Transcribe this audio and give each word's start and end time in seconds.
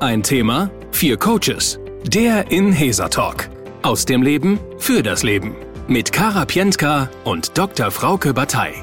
Ein 0.00 0.22
Thema, 0.22 0.70
vier 0.92 1.16
Coaches. 1.16 1.80
Der 2.04 2.52
Inhesa 2.52 3.08
Talk. 3.08 3.48
Aus 3.82 4.04
dem 4.04 4.22
Leben 4.22 4.60
für 4.78 5.02
das 5.02 5.24
Leben. 5.24 5.56
Mit 5.88 6.12
Kara 6.12 6.44
Pientka 6.44 7.10
und 7.24 7.58
Dr. 7.58 7.90
Frauke 7.90 8.32
Batei. 8.32 8.74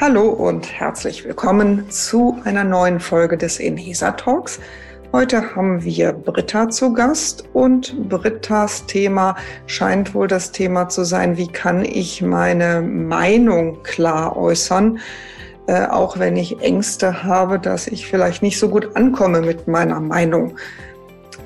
Hallo 0.00 0.28
und 0.28 0.72
herzlich 0.72 1.24
willkommen 1.24 1.90
zu 1.90 2.40
einer 2.44 2.62
neuen 2.62 3.00
Folge 3.00 3.36
des 3.36 3.58
Inhesa 3.58 4.12
Talks. 4.12 4.60
Heute 5.10 5.56
haben 5.56 5.82
wir 5.82 6.12
Britta 6.12 6.70
zu 6.70 6.92
Gast 6.92 7.42
und 7.52 8.08
Brittas 8.08 8.86
Thema 8.86 9.34
scheint 9.66 10.14
wohl 10.14 10.28
das 10.28 10.52
Thema 10.52 10.90
zu 10.90 11.02
sein, 11.02 11.36
wie 11.36 11.48
kann 11.48 11.84
ich 11.84 12.22
meine 12.22 12.82
Meinung 12.82 13.82
klar 13.82 14.36
äußern, 14.36 15.00
äh, 15.66 15.86
auch 15.86 16.18
wenn 16.18 16.36
ich 16.36 16.60
Ängste 16.60 17.22
habe, 17.22 17.58
dass 17.58 17.86
ich 17.86 18.06
vielleicht 18.06 18.42
nicht 18.42 18.58
so 18.58 18.68
gut 18.68 18.96
ankomme 18.96 19.40
mit 19.40 19.68
meiner 19.68 20.00
Meinung. 20.00 20.56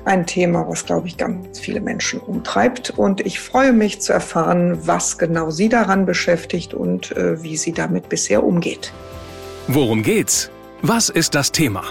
Ein 0.05 0.25
Thema, 0.25 0.65
was, 0.67 0.85
glaube 0.85 1.07
ich, 1.07 1.17
ganz 1.17 1.59
viele 1.59 1.81
Menschen 1.81 2.19
umtreibt. 2.19 2.93
Und 2.95 3.25
ich 3.25 3.39
freue 3.39 3.73
mich 3.73 3.99
zu 3.99 4.13
erfahren, 4.13 4.79
was 4.87 5.17
genau 5.17 5.49
sie 5.49 5.69
daran 5.69 6.05
beschäftigt 6.05 6.73
und 6.73 7.11
äh, 7.15 7.43
wie 7.43 7.57
sie 7.57 7.73
damit 7.73 8.09
bisher 8.09 8.43
umgeht. 8.43 8.91
Worum 9.67 10.01
geht's? 10.01 10.49
Was 10.81 11.09
ist 11.09 11.35
das 11.35 11.51
Thema? 11.51 11.83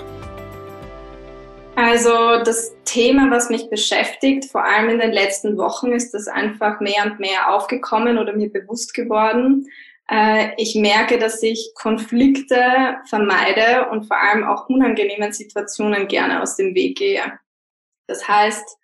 Also 1.77 2.43
das 2.43 2.75
Thema, 2.87 3.31
was 3.31 3.51
mich 3.51 3.69
beschäftigt, 3.69 4.47
vor 4.47 4.65
allem 4.65 4.89
in 4.89 4.99
den 4.99 5.13
letzten 5.13 5.59
Wochen, 5.59 5.93
ist 5.93 6.15
das 6.15 6.27
einfach 6.27 6.81
mehr 6.81 7.05
und 7.05 7.21
mehr 7.21 7.55
aufgekommen 7.55 8.17
oder 8.17 8.33
mir 8.33 8.51
bewusst 8.51 8.95
geworden. 8.95 9.67
Äh, 10.11 10.51
ich 10.57 10.75
merke, 10.75 11.19
dass 11.19 11.43
ich 11.43 11.73
Konflikte 11.75 12.97
vermeide 13.09 13.89
und 13.91 14.07
vor 14.07 14.21
allem 14.21 14.45
auch 14.45 14.69
unangenehmen 14.69 15.33
Situationen 15.33 16.09
gerne 16.09 16.43
aus 16.43 16.57
dem 16.57 16.75
Weg 16.75 16.99
gehe. 16.99 17.39
Das 18.07 18.27
heißt, 18.29 18.79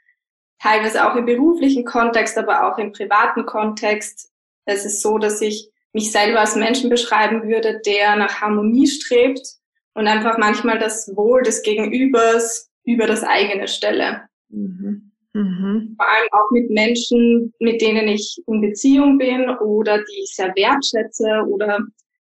teilweise 0.60 1.08
auch 1.08 1.16
im 1.16 1.26
beruflichen 1.26 1.84
Kontext, 1.84 2.36
aber 2.38 2.66
auch 2.66 2.78
im 2.78 2.92
privaten 2.92 3.46
Kontext. 3.46 4.32
Es 4.64 4.84
ist 4.84 5.02
so, 5.02 5.18
dass 5.18 5.40
ich 5.40 5.70
mich 5.92 6.10
selber 6.10 6.40
als 6.40 6.56
Menschen 6.56 6.90
beschreiben 6.90 7.42
würde, 7.48 7.80
der 7.84 8.16
nach 8.16 8.40
Harmonie 8.40 8.86
strebt 8.86 9.46
und 9.94 10.06
einfach 10.06 10.38
manchmal 10.38 10.78
das 10.78 11.14
Wohl 11.14 11.42
des 11.42 11.62
Gegenübers 11.62 12.70
über 12.84 13.06
das 13.06 13.22
eigene 13.22 13.68
Stelle. 13.68 14.28
Mhm. 14.48 15.11
Mhm. 15.34 15.94
Vor 15.96 16.08
allem 16.08 16.28
auch 16.32 16.50
mit 16.50 16.70
Menschen, 16.70 17.54
mit 17.58 17.80
denen 17.80 18.08
ich 18.08 18.36
in 18.46 18.60
Beziehung 18.60 19.18
bin 19.18 19.48
oder 19.48 19.98
die 19.98 20.22
ich 20.24 20.34
sehr 20.34 20.52
wertschätze 20.54 21.44
oder 21.48 21.78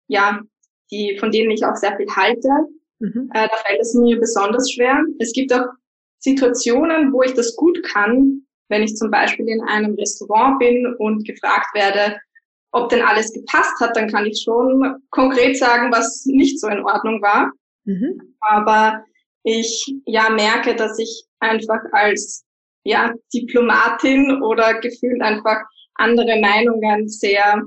ja, 0.07 0.41
die, 0.91 1.17
von 1.19 1.31
denen 1.31 1.51
ich 1.51 1.65
auch 1.65 1.75
sehr 1.75 1.95
viel 1.95 2.07
halte. 2.13 2.49
Mhm. 2.99 3.29
Äh, 3.33 3.47
da 3.47 3.55
fällt 3.65 3.81
es 3.81 3.93
mir 3.93 4.19
besonders 4.19 4.71
schwer. 4.71 4.99
Es 5.19 5.31
gibt 5.31 5.53
auch 5.53 5.65
Situationen, 6.19 7.13
wo 7.13 7.21
ich 7.21 7.33
das 7.33 7.55
gut 7.55 7.81
kann, 7.83 8.41
wenn 8.69 8.83
ich 8.83 8.95
zum 8.95 9.11
Beispiel 9.11 9.47
in 9.47 9.61
einem 9.61 9.95
Restaurant 9.95 10.59
bin 10.59 10.95
und 10.97 11.25
gefragt 11.25 11.73
werde, 11.73 12.17
ob 12.71 12.89
denn 12.89 13.01
alles 13.01 13.31
gepasst 13.31 13.79
hat, 13.79 13.95
dann 13.95 14.09
kann 14.09 14.25
ich 14.25 14.41
schon 14.43 14.97
konkret 15.09 15.57
sagen, 15.57 15.91
was 15.91 16.25
nicht 16.25 16.59
so 16.59 16.67
in 16.67 16.83
Ordnung 16.83 17.21
war. 17.21 17.51
Mhm. 17.85 18.35
Aber 18.41 19.03
ich 19.43 19.95
ja 20.05 20.29
merke, 20.29 20.75
dass 20.75 20.99
ich 20.99 21.25
einfach 21.39 21.79
als 21.93 22.43
ja 22.87 23.13
Diplomatin 23.33 24.41
oder 24.41 24.79
gefühlt 24.79 25.21
einfach 25.21 25.61
andere 25.95 26.39
Meinungen 26.39 27.09
sehr 27.09 27.61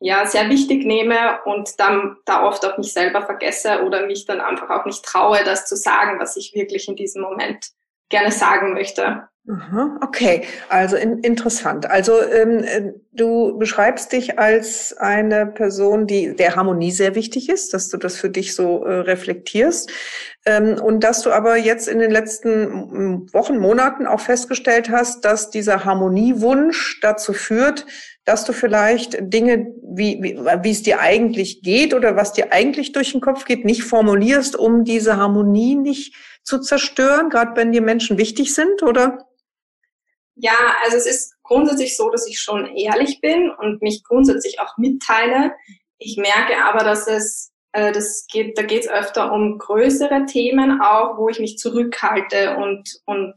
ja 0.00 0.26
sehr 0.26 0.48
wichtig 0.48 0.84
nehme 0.84 1.42
und 1.44 1.78
dann 1.78 2.16
da 2.24 2.42
oft 2.42 2.64
auch 2.64 2.78
mich 2.78 2.92
selber 2.92 3.22
vergesse 3.22 3.82
oder 3.82 4.06
mich 4.06 4.24
dann 4.24 4.40
einfach 4.40 4.70
auch 4.70 4.86
nicht 4.86 5.04
traue, 5.04 5.44
das 5.44 5.66
zu 5.66 5.76
sagen, 5.76 6.18
was 6.18 6.36
ich 6.36 6.54
wirklich 6.54 6.88
in 6.88 6.96
diesem 6.96 7.22
Moment 7.22 7.70
gerne 8.08 8.32
sagen 8.32 8.72
möchte. 8.72 9.28
Okay, 10.02 10.44
also 10.68 10.96
in, 10.96 11.18
interessant. 11.20 11.90
Also 11.90 12.22
ähm, 12.22 12.62
äh, 12.62 12.92
du 13.12 13.58
beschreibst 13.58 14.12
dich 14.12 14.38
als 14.38 14.96
eine 14.96 15.46
Person, 15.46 16.06
die 16.06 16.36
der 16.36 16.56
Harmonie 16.56 16.92
sehr 16.92 17.14
wichtig 17.14 17.48
ist, 17.48 17.74
dass 17.74 17.88
du 17.88 17.96
das 17.96 18.16
für 18.16 18.30
dich 18.30 18.54
so 18.54 18.84
äh, 18.84 19.00
reflektierst 19.00 19.90
ähm, 20.44 20.78
und 20.80 21.02
dass 21.02 21.22
du 21.22 21.32
aber 21.32 21.56
jetzt 21.56 21.88
in 21.88 21.98
den 21.98 22.10
letzten 22.10 23.32
Wochen, 23.32 23.58
Monaten 23.58 24.06
auch 24.06 24.20
festgestellt 24.20 24.90
hast, 24.90 25.24
dass 25.24 25.50
dieser 25.50 25.84
Harmoniewunsch 25.84 27.00
dazu 27.00 27.32
führt, 27.32 27.86
dass 28.24 28.44
du 28.44 28.52
vielleicht 28.52 29.16
Dinge, 29.20 29.72
wie, 29.82 30.22
wie, 30.22 30.38
wie 30.62 30.70
es 30.70 30.82
dir 30.82 31.00
eigentlich 31.00 31.62
geht 31.62 31.94
oder 31.94 32.14
was 32.14 32.34
dir 32.34 32.52
eigentlich 32.52 32.92
durch 32.92 33.12
den 33.12 33.20
Kopf 33.22 33.46
geht, 33.46 33.64
nicht 33.64 33.82
formulierst, 33.82 34.54
um 34.54 34.84
diese 34.84 35.16
Harmonie 35.16 35.74
nicht 35.74 36.14
zu 36.44 36.60
zerstören, 36.60 37.30
gerade 37.30 37.56
wenn 37.56 37.72
dir 37.72 37.82
Menschen 37.82 38.18
wichtig 38.18 38.54
sind, 38.54 38.82
oder? 38.82 39.26
Ja, 40.36 40.74
also 40.84 40.96
es 40.96 41.06
ist 41.06 41.34
grundsätzlich 41.42 41.96
so, 41.96 42.10
dass 42.10 42.26
ich 42.26 42.40
schon 42.40 42.66
ehrlich 42.76 43.20
bin 43.20 43.50
und 43.50 43.82
mich 43.82 44.04
grundsätzlich 44.04 44.60
auch 44.60 44.76
mitteile. 44.78 45.52
Ich 45.98 46.16
merke 46.16 46.64
aber, 46.64 46.84
dass 46.84 47.06
es, 47.06 47.52
äh, 47.72 47.92
das 47.92 48.26
geht, 48.30 48.56
da 48.56 48.62
geht 48.62 48.84
es 48.84 48.88
öfter 48.88 49.32
um 49.32 49.58
größere 49.58 50.26
Themen 50.26 50.80
auch, 50.80 51.18
wo 51.18 51.28
ich 51.28 51.40
mich 51.40 51.58
zurückhalte 51.58 52.56
und, 52.56 53.00
und 53.04 53.34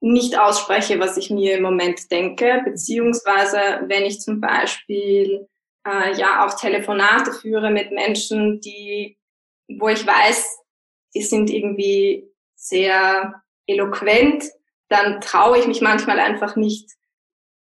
nicht 0.00 0.38
ausspreche, 0.38 0.98
was 0.98 1.16
ich 1.16 1.30
mir 1.30 1.56
im 1.56 1.62
Moment 1.62 2.10
denke, 2.10 2.60
beziehungsweise 2.64 3.82
wenn 3.86 4.04
ich 4.04 4.20
zum 4.20 4.40
Beispiel 4.40 5.48
äh, 5.86 6.16
ja 6.18 6.44
auch 6.44 6.58
Telefonate 6.58 7.32
führe 7.32 7.70
mit 7.70 7.92
Menschen, 7.92 8.60
die, 8.60 9.16
wo 9.68 9.88
ich 9.88 10.06
weiß, 10.06 10.58
die 11.14 11.22
sind 11.22 11.50
irgendwie 11.50 12.28
sehr 12.56 13.42
eloquent, 13.66 14.44
dann 14.92 15.20
traue 15.20 15.58
ich 15.58 15.66
mich 15.66 15.80
manchmal 15.80 16.20
einfach 16.20 16.54
nicht, 16.56 16.90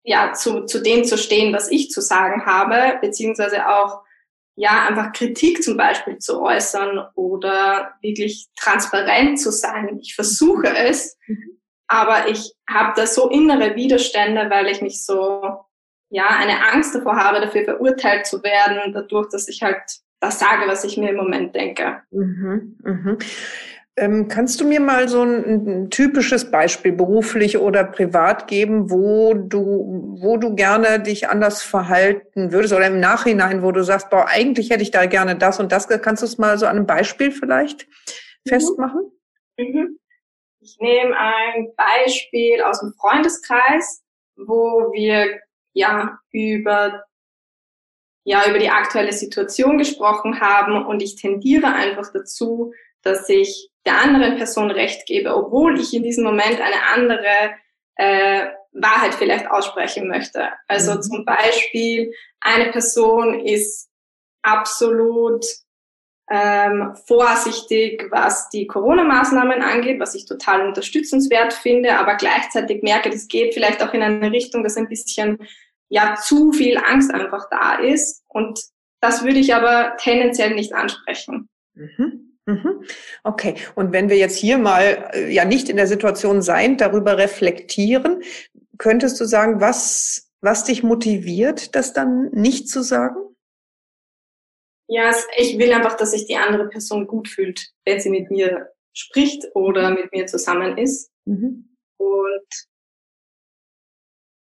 ja, 0.03 0.33
zu, 0.33 0.65
zu 0.65 0.81
dem 0.81 1.03
zu 1.03 1.17
stehen, 1.17 1.53
was 1.53 1.71
ich 1.71 1.91
zu 1.91 2.01
sagen 2.01 2.45
habe, 2.45 2.97
beziehungsweise 3.01 3.69
auch, 3.69 4.01
ja, 4.55 4.87
einfach 4.87 5.13
Kritik 5.13 5.63
zum 5.63 5.77
Beispiel 5.77 6.17
zu 6.17 6.41
äußern 6.41 7.07
oder 7.15 7.93
wirklich 8.01 8.47
transparent 8.57 9.39
zu 9.39 9.51
sein. 9.51 9.99
Ich 10.01 10.15
versuche 10.15 10.67
es, 10.75 11.17
mhm. 11.27 11.61
aber 11.87 12.27
ich 12.27 12.53
habe 12.69 12.93
da 12.95 13.05
so 13.05 13.29
innere 13.29 13.75
Widerstände, 13.75 14.49
weil 14.49 14.67
ich 14.67 14.81
mich 14.81 15.05
so, 15.05 15.59
ja, 16.09 16.27
eine 16.27 16.71
Angst 16.73 16.95
davor 16.95 17.15
habe, 17.15 17.39
dafür 17.39 17.63
verurteilt 17.63 18.25
zu 18.25 18.43
werden, 18.43 18.91
dadurch, 18.93 19.29
dass 19.29 19.47
ich 19.47 19.61
halt 19.61 19.81
das 20.19 20.39
sage, 20.39 20.67
was 20.67 20.83
ich 20.83 20.97
mir 20.97 21.11
im 21.11 21.17
Moment 21.17 21.55
denke. 21.55 22.01
Mhm, 22.11 22.77
mh. 22.83 23.17
Ähm, 23.99 24.27
kannst 24.29 24.61
du 24.61 24.67
mir 24.67 24.79
mal 24.79 25.09
so 25.09 25.21
ein, 25.21 25.67
ein, 25.67 25.89
typisches 25.89 26.49
Beispiel 26.49 26.93
beruflich 26.93 27.57
oder 27.57 27.83
privat 27.83 28.47
geben, 28.47 28.89
wo 28.89 29.33
du, 29.33 30.15
wo 30.21 30.37
du 30.37 30.55
gerne 30.55 31.01
dich 31.01 31.27
anders 31.27 31.61
verhalten 31.61 32.51
würdest 32.53 32.73
oder 32.73 32.87
im 32.87 32.99
Nachhinein, 32.99 33.61
wo 33.61 33.71
du 33.71 33.83
sagst, 33.83 34.09
boah, 34.09 34.25
eigentlich 34.27 34.69
hätte 34.69 34.83
ich 34.83 34.91
da 34.91 35.05
gerne 35.05 35.35
das 35.35 35.59
und 35.59 35.71
das. 35.71 35.87
Kannst 35.87 36.23
du 36.23 36.27
es 36.27 36.37
mal 36.37 36.57
so 36.57 36.65
an 36.65 36.77
einem 36.77 36.85
Beispiel 36.85 37.31
vielleicht 37.31 37.87
mhm. 38.45 38.49
festmachen? 38.49 39.11
Mhm. 39.57 39.99
Ich 40.61 40.77
nehme 40.79 41.15
ein 41.17 41.67
Beispiel 41.75 42.61
aus 42.61 42.79
dem 42.79 42.93
Freundeskreis, 42.93 44.01
wo 44.37 44.91
wir 44.93 45.39
ja 45.73 46.17
über 46.31 47.03
ja 48.23 48.47
über 48.47 48.59
die 48.59 48.69
aktuelle 48.69 49.13
Situation 49.13 49.77
gesprochen 49.77 50.39
haben 50.39 50.85
und 50.85 51.01
ich 51.01 51.15
tendiere 51.15 51.73
einfach 51.73 52.11
dazu, 52.13 52.73
dass 53.03 53.27
ich 53.29 53.69
der 53.85 54.01
anderen 54.01 54.37
Person 54.37 54.71
Recht 54.71 55.05
gebe, 55.05 55.35
obwohl 55.35 55.79
ich 55.79 55.93
in 55.93 56.03
diesem 56.03 56.23
Moment 56.23 56.59
eine 56.61 56.87
andere 56.93 57.55
äh, 57.95 58.47
Wahrheit 58.73 59.15
vielleicht 59.15 59.49
aussprechen 59.49 60.07
möchte. 60.07 60.49
Also 60.67 60.95
mhm. 60.95 61.01
zum 61.01 61.25
Beispiel, 61.25 62.13
eine 62.39 62.71
Person 62.71 63.39
ist 63.39 63.89
absolut 64.41 65.45
ähm, 66.29 66.95
vorsichtig, 67.07 68.07
was 68.11 68.49
die 68.49 68.67
Corona-Maßnahmen 68.67 69.61
angeht, 69.61 69.99
was 69.99 70.13
ich 70.13 70.25
total 70.25 70.67
unterstützenswert 70.67 71.53
finde, 71.53 71.97
aber 71.97 72.15
gleichzeitig 72.15 72.83
merke, 72.83 73.09
das 73.09 73.27
geht 73.27 73.53
vielleicht 73.53 73.81
auch 73.81 73.93
in 73.93 74.03
eine 74.03 74.31
Richtung, 74.31 74.63
dass 74.63 74.77
ein 74.77 74.87
bisschen 74.87 75.39
ja 75.89 76.15
zu 76.15 76.51
viel 76.51 76.77
Angst 76.77 77.11
einfach 77.11 77.49
da 77.49 77.75
ist. 77.75 78.23
Und 78.27 78.61
das 79.01 79.23
würde 79.23 79.39
ich 79.39 79.55
aber 79.55 79.97
tendenziell 79.97 80.53
nicht 80.53 80.73
ansprechen. 80.73 81.49
Mhm. 81.73 82.37
Mhm. 82.49 82.83
Okay, 83.23 83.55
und 83.75 83.93
wenn 83.93 84.09
wir 84.09 84.17
jetzt 84.17 84.35
hier 84.35 84.57
mal 84.57 85.11
äh, 85.13 85.31
ja 85.31 85.45
nicht 85.45 85.69
in 85.69 85.77
der 85.77 85.85
Situation 85.85 86.41
sein, 86.41 86.77
darüber 86.77 87.17
reflektieren, 87.17 88.23
könntest 88.79 89.19
du 89.19 89.25
sagen, 89.25 89.61
was, 89.61 90.31
was 90.41 90.63
dich 90.63 90.81
motiviert, 90.81 91.75
das 91.75 91.93
dann 91.93 92.31
nicht 92.31 92.67
zu 92.67 92.81
sagen? 92.81 93.17
Ja, 94.87 95.13
ich 95.37 95.59
will 95.59 95.71
einfach, 95.71 95.95
dass 95.95 96.11
sich 96.11 96.25
die 96.25 96.37
andere 96.37 96.67
Person 96.67 97.05
gut 97.05 97.27
fühlt, 97.27 97.71
wenn 97.85 97.99
sie 97.99 98.09
mit 98.09 98.31
mir 98.31 98.73
spricht 98.93 99.45
oder 99.53 99.91
mit 99.91 100.11
mir 100.11 100.25
zusammen 100.25 100.79
ist. 100.79 101.11
Mhm. 101.25 101.77
Und 101.97 102.67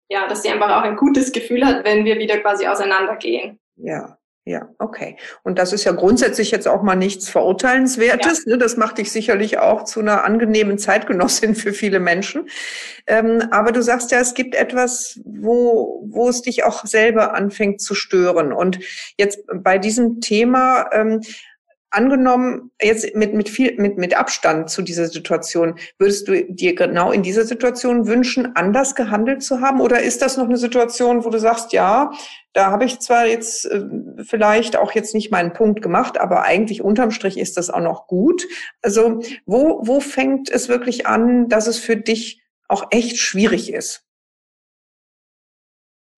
ja, 0.09 0.27
dass 0.27 0.41
sie 0.41 0.49
einfach 0.49 0.71
auch 0.71 0.83
ein 0.83 0.95
gutes 0.95 1.31
Gefühl 1.31 1.63
hat, 1.63 1.85
wenn 1.85 2.05
wir 2.05 2.17
wieder 2.17 2.39
quasi 2.39 2.65
auseinandergehen. 2.65 3.59
Ja, 3.75 4.18
Ja, 4.49 4.67
okay. 4.79 5.15
Und 5.43 5.59
das 5.59 5.73
ist 5.73 5.83
ja 5.83 5.91
grundsätzlich 5.91 6.49
jetzt 6.49 6.67
auch 6.67 6.81
mal 6.81 6.95
nichts 6.95 7.29
Verurteilenswertes. 7.29 8.45
Ja. 8.45 8.53
Ne? 8.53 8.57
Das 8.57 8.77
macht 8.77 8.97
dich 8.97 9.11
sicherlich 9.11 9.59
auch 9.59 9.83
zu 9.83 9.99
einer 9.99 10.23
angenehmen 10.23 10.79
Zeitgenossin 10.79 11.53
für 11.53 11.71
viele 11.71 11.99
Menschen. 11.99 12.49
Ähm, 13.05 13.43
aber 13.51 13.71
du 13.71 13.83
sagst 13.83 14.09
ja, 14.09 14.19
es 14.19 14.33
gibt 14.33 14.55
etwas, 14.55 15.21
wo, 15.23 16.03
wo 16.09 16.29
es 16.29 16.41
dich 16.41 16.63
auch 16.63 16.83
selber 16.87 17.35
anfängt 17.35 17.79
zu 17.79 17.93
stören. 17.93 18.51
Und 18.51 18.79
jetzt 19.19 19.43
bei 19.53 19.77
diesem 19.77 20.19
Thema 20.19 20.89
ähm, 20.93 21.21
Angenommen, 21.91 22.71
jetzt 22.81 23.15
mit, 23.15 23.33
mit 23.33 23.49
viel, 23.49 23.75
mit, 23.77 23.97
mit 23.97 24.15
Abstand 24.15 24.69
zu 24.69 24.81
dieser 24.81 25.07
Situation, 25.07 25.75
würdest 25.97 26.27
du 26.27 26.45
dir 26.45 26.75
genau 26.75 27.11
in 27.11 27.23
dieser 27.23 27.45
Situation 27.45 28.07
wünschen, 28.07 28.55
anders 28.55 28.93
gehandelt 28.93 29.41
zu 29.41 29.61
haben? 29.61 29.81
Oder 29.81 30.01
ist 30.01 30.21
das 30.21 30.37
noch 30.37 30.45
eine 30.45 30.57
Situation, 30.57 31.25
wo 31.25 31.29
du 31.29 31.39
sagst, 31.39 31.73
ja, 31.73 32.11
da 32.53 32.71
habe 32.71 32.85
ich 32.85 32.99
zwar 32.99 33.25
jetzt 33.25 33.65
äh, 33.65 33.85
vielleicht 34.23 34.75
auch 34.75 34.91
jetzt 34.91 35.15
nicht 35.15 35.31
meinen 35.31 35.53
Punkt 35.53 35.81
gemacht, 35.81 36.19
aber 36.19 36.43
eigentlich 36.43 36.83
unterm 36.83 37.11
Strich 37.11 37.37
ist 37.37 37.57
das 37.57 37.69
auch 37.69 37.81
noch 37.81 38.07
gut. 38.07 38.47
Also, 38.81 39.21
wo, 39.45 39.81
wo 39.83 39.99
fängt 39.99 40.49
es 40.49 40.69
wirklich 40.69 41.07
an, 41.07 41.47
dass 41.49 41.67
es 41.67 41.79
für 41.79 41.95
dich 41.95 42.41
auch 42.67 42.87
echt 42.91 43.17
schwierig 43.17 43.73
ist? 43.73 44.08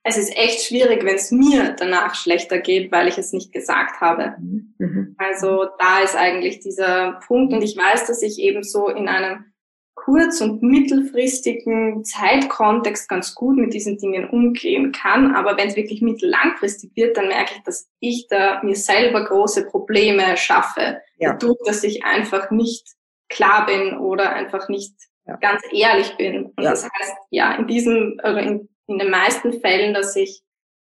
Es 0.03 0.17
ist 0.17 0.35
echt 0.35 0.61
schwierig, 0.61 1.03
wenn 1.05 1.15
es 1.15 1.31
mir 1.31 1.75
danach 1.77 2.15
schlechter 2.15 2.59
geht, 2.59 2.91
weil 2.91 3.07
ich 3.07 3.17
es 3.17 3.33
nicht 3.33 3.51
gesagt 3.51 4.01
habe. 4.01 4.35
Mhm. 4.39 5.15
Also 5.17 5.67
da 5.77 5.99
ist 5.99 6.15
eigentlich 6.15 6.59
dieser 6.59 7.19
Punkt 7.27 7.53
und 7.53 7.61
ich 7.61 7.77
weiß, 7.77 8.07
dass 8.07 8.23
ich 8.23 8.39
eben 8.39 8.63
so 8.63 8.87
in 8.87 9.07
einem 9.07 9.45
kurz- 9.93 10.41
und 10.41 10.63
mittelfristigen 10.63 12.03
Zeitkontext 12.03 13.07
ganz 13.07 13.35
gut 13.35 13.57
mit 13.57 13.73
diesen 13.73 13.99
Dingen 13.99 14.27
umgehen 14.29 14.91
kann. 14.91 15.35
Aber 15.35 15.57
wenn 15.57 15.67
es 15.67 15.75
wirklich 15.75 16.01
mittellangfristig 16.01 16.91
wird, 16.95 17.17
dann 17.17 17.27
merke 17.27 17.53
ich, 17.55 17.63
dass 17.63 17.87
ich 17.99 18.27
da 18.27 18.63
mir 18.63 18.75
selber 18.75 19.23
große 19.25 19.67
Probleme 19.67 20.35
schaffe, 20.37 21.01
ja. 21.17 21.33
dadurch, 21.33 21.59
dass 21.65 21.83
ich 21.83 22.03
einfach 22.03 22.49
nicht 22.49 22.87
klar 23.29 23.67
bin 23.67 23.97
oder 23.99 24.31
einfach 24.33 24.67
nicht 24.69 24.95
ja. 25.27 25.35
ganz 25.35 25.61
ehrlich 25.71 26.15
bin. 26.17 26.45
Und 26.45 26.63
ja. 26.63 26.71
das 26.71 26.83
heißt, 26.83 27.15
ja, 27.29 27.53
in 27.53 27.67
diesem, 27.67 28.19
oder 28.23 28.41
in 28.41 28.69
in 28.91 28.99
den 28.99 29.09
meisten 29.09 29.59
Fällen, 29.61 29.93
dass 29.93 30.15
ich 30.15 30.43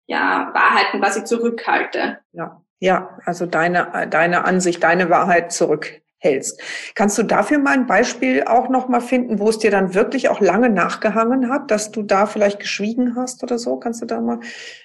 ja 0.06 0.50
Wahrheiten 0.52 1.00
quasi 1.00 1.24
zurückhalte. 1.24 2.18
Ja, 2.32 2.62
ja, 2.80 3.16
also 3.24 3.46
deine, 3.46 4.08
deine 4.10 4.44
Ansicht, 4.44 4.82
deine 4.82 5.08
Wahrheit 5.08 5.52
zurückhältst. 5.52 6.60
Kannst 6.96 7.16
du 7.16 7.22
dafür 7.22 7.58
mal 7.58 7.74
ein 7.74 7.86
Beispiel 7.86 8.42
auch 8.42 8.68
nochmal 8.68 9.00
finden, 9.00 9.38
wo 9.38 9.48
es 9.48 9.58
dir 9.58 9.70
dann 9.70 9.94
wirklich 9.94 10.28
auch 10.28 10.40
lange 10.40 10.68
nachgehangen 10.68 11.48
hat, 11.48 11.70
dass 11.70 11.92
du 11.92 12.02
da 12.02 12.26
vielleicht 12.26 12.58
geschwiegen 12.58 13.14
hast 13.14 13.42
oder 13.44 13.58
so? 13.58 13.76
Kannst 13.76 14.02
du 14.02 14.06
da 14.06 14.20
mal 14.20 14.40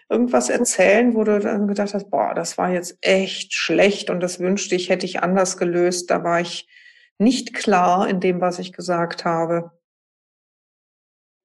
irgendwas 0.10 0.50
erzählen, 0.50 1.16
wo 1.16 1.24
du 1.24 1.40
dann 1.40 1.68
gedacht 1.68 1.96
hast, 1.96 2.12
boah, 2.12 2.34
das 2.36 2.58
war 2.60 2.69
jetzt 2.69 2.98
echt 3.02 3.54
schlecht 3.54 4.12
und 4.12 4.19
das 4.19 4.40
wünschte 4.40 4.75
ich, 4.75 4.90
hätte 4.90 5.08
ich 5.08 5.24
anders 5.24 5.58
gelöst. 5.58 6.12
Da 6.12 6.24
war 6.24 6.40
ich 6.40 6.68
nicht 7.18 7.56
klar 7.56 8.08
in 8.08 8.19
dem, 8.19 8.42
was 8.42 8.60
ich 8.60 8.74
gesagt 8.74 9.25
habe. 9.25 9.72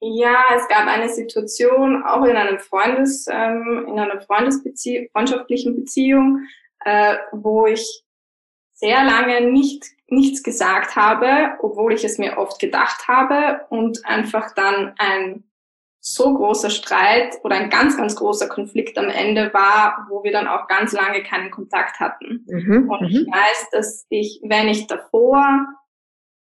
Ja, 0.05 0.47
es 0.57 0.67
gab 0.67 0.89
eine 0.89 1.09
Situation 1.09 2.03
auch 2.03 2.25
in 2.25 2.37
einem 2.37 2.59
Freundes, 2.59 3.29
ähm, 3.31 3.87
in 3.89 4.01
einer 4.01 4.21
Freundesbeziehung, 4.21 5.07
freundschaftlichen 5.13 5.77
Beziehung, 5.77 6.41
äh, 6.85 7.19
wo 7.31 7.67
ich 7.67 8.03
sehr 8.73 9.05
lange 9.05 9.53
nicht 9.53 9.85
nichts 10.09 10.43
gesagt 10.43 10.97
habe, 10.97 11.57
obwohl 11.61 11.93
ich 11.93 12.05
es 12.05 12.19
mir 12.19 12.37
oft 12.37 12.59
gedacht 12.59 13.07
habe 13.07 13.65
und 13.71 14.05
einfach 14.05 14.53
dann 14.57 14.93
ein 14.99 15.45
so 16.01 16.35
großer 16.35 16.71
Streit 16.71 17.39
oder 17.45 17.55
ein 17.55 17.71
ganz, 17.71 17.97
ganz 17.97 18.17
großer 18.17 18.49
Konflikt 18.49 18.99
am 18.99 19.09
Ende 19.09 19.55
war, 19.55 20.09
wo 20.11 20.25
wir 20.25 20.33
dann 20.33 20.49
auch 20.49 20.67
ganz 20.67 20.93
lange 20.93 21.23
keinen 21.23 21.53
Kontakt 21.53 22.01
hatten. 22.01 22.45
Mhm, 22.49 22.91
und 22.91 23.09
ich 23.09 23.25
mhm. 23.25 23.31
weiß, 23.31 23.69
dass 23.71 24.05
ich, 24.09 24.41
wenn 24.43 24.67
ich 24.67 24.89
davor 24.89 25.65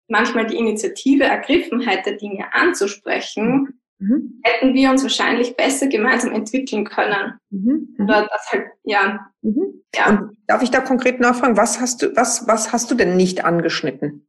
manchmal 0.08 0.46
die 0.46 0.56
Initiative 0.56 1.24
ergriffen 1.24 1.80
hätte, 1.80 2.16
Dinge 2.16 2.52
anzusprechen, 2.52 3.80
mhm. 3.98 4.40
hätten 4.42 4.74
wir 4.74 4.90
uns 4.90 5.02
wahrscheinlich 5.02 5.56
besser 5.56 5.86
gemeinsam 5.86 6.32
entwickeln 6.32 6.84
können. 6.84 7.38
Mhm. 7.50 7.94
mhm. 7.96 8.04
Oder 8.04 8.28
das 8.30 8.50
halt, 8.50 8.66
ja. 8.84 9.26
Mhm. 9.42 9.82
ja. 9.94 10.08
Und 10.10 10.36
darf 10.46 10.62
ich 10.62 10.70
da 10.70 10.80
konkret 10.80 11.20
nachfragen, 11.20 11.56
was 11.56 11.80
hast 11.80 12.02
du, 12.02 12.14
was, 12.16 12.46
was 12.46 12.72
hast 12.72 12.90
du 12.90 12.94
denn 12.94 13.16
nicht 13.16 13.44
angeschnitten? 13.44 14.28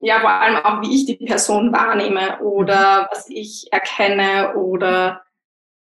Ja, 0.00 0.20
vor 0.20 0.30
allem 0.30 0.56
auch, 0.56 0.82
wie 0.82 0.96
ich 0.96 1.06
die 1.06 1.24
Person 1.24 1.72
wahrnehme 1.72 2.40
oder 2.40 3.02
mhm. 3.02 3.06
was 3.10 3.28
ich 3.28 3.68
erkenne 3.70 4.54
oder 4.56 5.22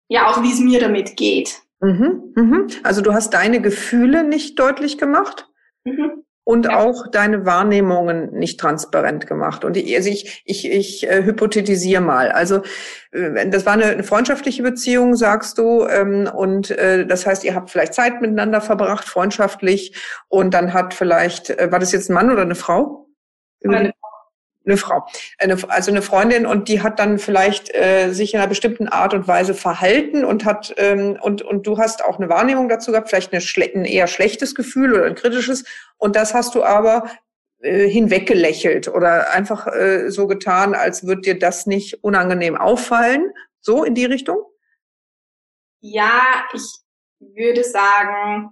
ja, 0.08 0.31
auch 0.31 0.43
wie 0.43 0.52
es 0.52 0.61
mir 0.61 0.81
damit 0.81 1.17
geht. 1.17 1.61
Mhm, 1.81 2.32
mhm. 2.34 2.69
Also 2.82 3.02
du 3.02 3.12
hast 3.12 3.31
deine 3.31 3.61
Gefühle 3.61 4.25
nicht 4.25 4.58
deutlich 4.58 4.99
gemacht? 4.99 5.49
Mhm 5.84 6.25
und 6.46 6.66
ja. 6.66 6.78
auch 6.78 7.08
deine 7.08 7.44
Wahrnehmungen 7.44 8.31
nicht 8.32 8.60
transparent 8.60 9.26
gemacht. 9.26 9.64
Und 9.64 9.76
ich, 9.76 9.96
also 9.96 10.08
ich, 10.08 10.43
ich, 10.44 10.70
ich 10.70 11.08
äh, 11.08 11.25
hypothetisiere 11.25 12.00
mal. 12.00 12.31
Also 12.31 12.62
äh, 13.10 13.48
das 13.48 13.66
war 13.66 13.72
eine, 13.72 13.87
eine 13.87 14.04
freundschaftliche 14.04 14.62
Beziehung, 14.62 15.16
sagst 15.16 15.58
du, 15.58 15.84
ähm, 15.88 16.31
und 16.32 16.70
äh, 16.70 17.04
das 17.04 17.26
heißt, 17.26 17.43
ihr 17.43 17.56
habt 17.56 17.70
vielleicht 17.70 17.94
Zeit 17.94 18.20
miteinander 18.20 18.60
verbracht, 18.60 19.08
freundschaftlich, 19.08 19.96
und 20.28 20.54
dann 20.54 20.72
hat 20.72 20.94
vielleicht, 20.94 21.50
äh, 21.50 21.72
war 21.72 21.81
das 21.81 21.90
jetzt 21.90 22.10
ein 22.10 22.14
Mann 22.14 22.31
oder 22.31 22.43
eine 22.43 22.54
Frau? 22.54 23.08
Eine 23.64 23.93
eine 24.66 24.76
Frau, 24.76 25.06
eine, 25.38 25.56
also 25.68 25.90
eine 25.90 26.02
Freundin 26.02 26.46
und 26.46 26.68
die 26.68 26.82
hat 26.82 26.98
dann 26.98 27.18
vielleicht 27.18 27.74
äh, 27.74 28.10
sich 28.12 28.34
in 28.34 28.40
einer 28.40 28.48
bestimmten 28.48 28.88
Art 28.88 29.14
und 29.14 29.28
Weise 29.28 29.54
verhalten 29.54 30.24
und 30.24 30.44
hat 30.44 30.74
ähm, 30.76 31.18
und 31.20 31.42
und 31.42 31.66
du 31.66 31.78
hast 31.78 32.04
auch 32.04 32.18
eine 32.18 32.28
Wahrnehmung 32.28 32.68
dazu 32.68 32.90
gehabt, 32.90 33.08
vielleicht 33.08 33.32
eine 33.32 33.42
ein 33.74 33.84
eher 33.84 34.06
schlechtes 34.06 34.54
Gefühl 34.54 34.94
oder 34.94 35.06
ein 35.06 35.14
kritisches 35.14 35.64
und 35.96 36.16
das 36.16 36.34
hast 36.34 36.54
du 36.54 36.64
aber 36.64 37.10
äh, 37.60 37.88
hinweggelächelt 37.88 38.88
oder 38.88 39.30
einfach 39.30 39.66
äh, 39.68 40.10
so 40.10 40.26
getan, 40.26 40.74
als 40.74 41.06
würde 41.06 41.22
dir 41.22 41.38
das 41.38 41.66
nicht 41.66 42.04
unangenehm 42.04 42.56
auffallen, 42.56 43.32
so 43.60 43.82
in 43.82 43.94
die 43.94 44.04
Richtung? 44.04 44.38
Ja, 45.80 46.44
ich 46.52 46.62
würde 47.19 47.64
sagen, 47.64 48.50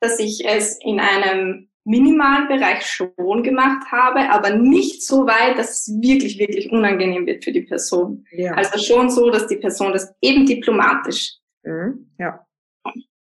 dass 0.00 0.18
ich 0.18 0.44
es 0.46 0.78
in 0.80 1.00
einem 1.00 1.70
minimalen 1.84 2.48
Bereich 2.48 2.86
schon 2.86 3.42
gemacht 3.42 3.86
habe, 3.92 4.30
aber 4.30 4.50
nicht 4.50 5.02
so 5.02 5.26
weit, 5.26 5.58
dass 5.58 5.70
es 5.70 6.00
wirklich, 6.00 6.38
wirklich 6.38 6.70
unangenehm 6.72 7.26
wird 7.26 7.44
für 7.44 7.52
die 7.52 7.62
Person. 7.62 8.24
Ja. 8.32 8.54
Also 8.54 8.78
schon 8.78 9.10
so, 9.10 9.30
dass 9.30 9.46
die 9.46 9.56
Person 9.56 9.92
das 9.92 10.14
eben 10.20 10.46
diplomatisch. 10.46 11.34
Mhm. 11.62 12.10
Ja. 12.18 12.46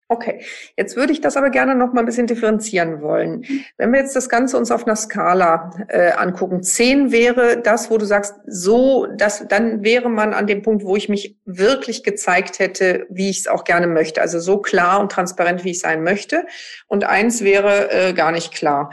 Okay, 0.08 0.44
jetzt 0.76 0.94
würde 0.94 1.12
ich 1.12 1.20
das 1.20 1.36
aber 1.36 1.50
gerne 1.50 1.74
noch 1.74 1.92
mal 1.92 2.00
ein 2.00 2.06
bisschen 2.06 2.28
differenzieren 2.28 3.02
wollen. 3.02 3.44
Wenn 3.76 3.92
wir 3.92 3.98
jetzt 3.98 4.14
das 4.14 4.28
Ganze 4.28 4.56
uns 4.56 4.70
auf 4.70 4.86
einer 4.86 4.94
Skala 4.94 5.70
äh, 5.88 6.12
angucken, 6.12 6.62
zehn 6.62 7.10
wäre 7.10 7.60
das, 7.60 7.90
wo 7.90 7.98
du 7.98 8.04
sagst, 8.04 8.36
so, 8.46 9.06
das, 9.06 9.48
dann 9.48 9.82
wäre 9.82 10.08
man 10.08 10.32
an 10.32 10.46
dem 10.46 10.62
Punkt, 10.62 10.84
wo 10.84 10.94
ich 10.94 11.08
mich 11.08 11.36
wirklich 11.44 12.04
gezeigt 12.04 12.60
hätte, 12.60 13.06
wie 13.10 13.30
ich 13.30 13.40
es 13.40 13.46
auch 13.48 13.64
gerne 13.64 13.88
möchte. 13.88 14.20
Also 14.20 14.38
so 14.38 14.58
klar 14.58 15.00
und 15.00 15.10
transparent, 15.10 15.64
wie 15.64 15.72
ich 15.72 15.80
sein 15.80 16.04
möchte. 16.04 16.46
Und 16.86 17.02
eins 17.02 17.42
wäre 17.42 17.90
äh, 17.90 18.12
gar 18.12 18.30
nicht 18.30 18.54
klar. 18.54 18.90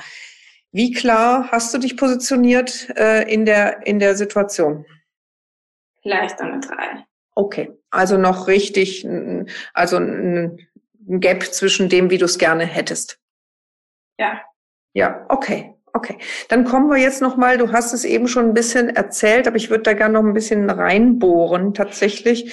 Wie 0.71 0.93
klar 0.93 1.49
hast 1.51 1.71
du 1.75 1.77
dich 1.77 1.95
positioniert 1.95 2.89
äh, 2.97 3.31
in 3.31 3.45
der 3.45 3.85
in 3.85 3.99
der 3.99 4.15
Situation? 4.15 4.83
Vielleicht 6.01 6.41
eine 6.41 6.59
drei. 6.59 7.05
Okay, 7.35 7.77
also 7.91 8.17
noch 8.17 8.47
richtig, 8.47 9.07
also 9.73 9.97
ein 9.97 10.59
ein 11.07 11.19
Gap 11.19 11.43
zwischen 11.43 11.89
dem, 11.89 12.09
wie 12.09 12.17
du 12.17 12.25
es 12.25 12.37
gerne 12.37 12.65
hättest. 12.65 13.19
Ja. 14.19 14.41
Ja, 14.93 15.25
okay. 15.29 15.75
Okay, 15.95 16.17
dann 16.49 16.65
kommen 16.65 16.89
wir 16.89 16.97
jetzt 16.97 17.21
noch 17.21 17.37
mal. 17.37 17.59
Du 17.59 17.71
hast 17.71 17.93
es 17.93 18.03
eben 18.03 18.27
schon 18.27 18.47
ein 18.47 18.53
bisschen 18.55 18.89
erzählt, 18.89 19.47
aber 19.47 19.57
ich 19.57 19.69
würde 19.69 19.83
da 19.83 19.93
gerne 19.93 20.15
noch 20.15 20.23
ein 20.23 20.33
bisschen 20.33 20.67
reinbohren 20.67 21.75
tatsächlich. 21.75 22.51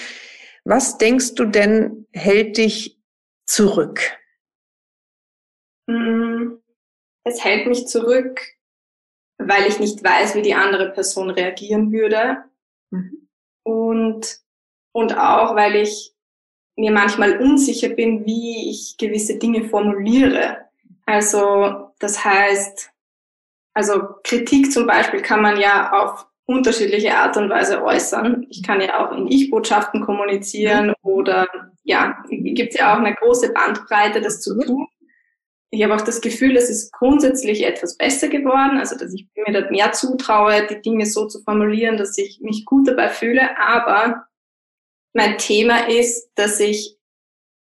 Was 0.63 0.99
denkst 0.99 1.33
du 1.33 1.45
denn 1.45 2.05
hält 2.13 2.57
dich 2.57 2.99
zurück? 3.47 3.99
Mm, 5.87 6.57
es 7.23 7.43
hält 7.43 7.65
mich 7.65 7.87
zurück, 7.87 8.39
weil 9.39 9.65
ich 9.65 9.79
nicht 9.79 10.03
weiß, 10.03 10.35
wie 10.35 10.43
die 10.43 10.53
andere 10.53 10.91
Person 10.91 11.31
reagieren 11.31 11.91
würde. 11.91 12.43
Mhm. 12.91 13.27
Und, 13.63 14.39
und 14.91 15.17
auch, 15.17 15.55
weil 15.55 15.77
ich 15.77 16.13
mir 16.75 16.91
manchmal 16.91 17.39
unsicher 17.39 17.89
bin, 17.89 18.25
wie 18.25 18.69
ich 18.69 18.95
gewisse 18.97 19.37
Dinge 19.37 19.65
formuliere. 19.65 20.57
Also 21.05 21.91
das 21.99 22.23
heißt, 22.23 22.91
also 23.73 24.01
Kritik 24.23 24.71
zum 24.71 24.87
Beispiel 24.87 25.21
kann 25.21 25.41
man 25.41 25.59
ja 25.59 25.91
auf 25.91 26.27
unterschiedliche 26.45 27.15
Art 27.15 27.37
und 27.37 27.49
Weise 27.49 27.83
äußern. 27.83 28.45
Ich 28.49 28.63
kann 28.63 28.81
ja 28.81 29.05
auch 29.05 29.15
in 29.15 29.27
Ich-Botschaften 29.27 30.01
kommunizieren 30.01 30.87
mhm. 30.87 30.93
oder 31.01 31.47
ja, 31.83 32.23
gibt 32.29 32.73
es 32.73 32.79
ja 32.79 32.93
auch 32.93 32.99
eine 32.99 33.15
große 33.15 33.53
Bandbreite, 33.53 34.21
das 34.21 34.41
zu 34.41 34.59
tun. 34.59 34.87
Ich 35.73 35.81
habe 35.83 35.95
auch 35.95 36.01
das 36.01 36.19
Gefühl, 36.19 36.57
es 36.57 36.69
ist 36.69 36.91
grundsätzlich 36.91 37.65
etwas 37.65 37.95
besser 37.95 38.27
geworden, 38.27 38.77
also 38.77 38.97
dass 38.97 39.13
ich 39.13 39.27
mir 39.35 39.53
dort 39.53 39.71
mehr 39.71 39.93
zutraue, 39.93 40.67
die 40.67 40.81
Dinge 40.81 41.05
so 41.05 41.27
zu 41.27 41.41
formulieren, 41.43 41.95
dass 41.95 42.17
ich 42.17 42.41
mich 42.41 42.65
gut 42.65 42.89
dabei 42.89 43.07
fühle. 43.07 43.57
Aber 43.57 44.25
mein 45.13 45.37
Thema 45.37 45.87
ist, 45.87 46.29
dass 46.35 46.59
ich 46.59 46.97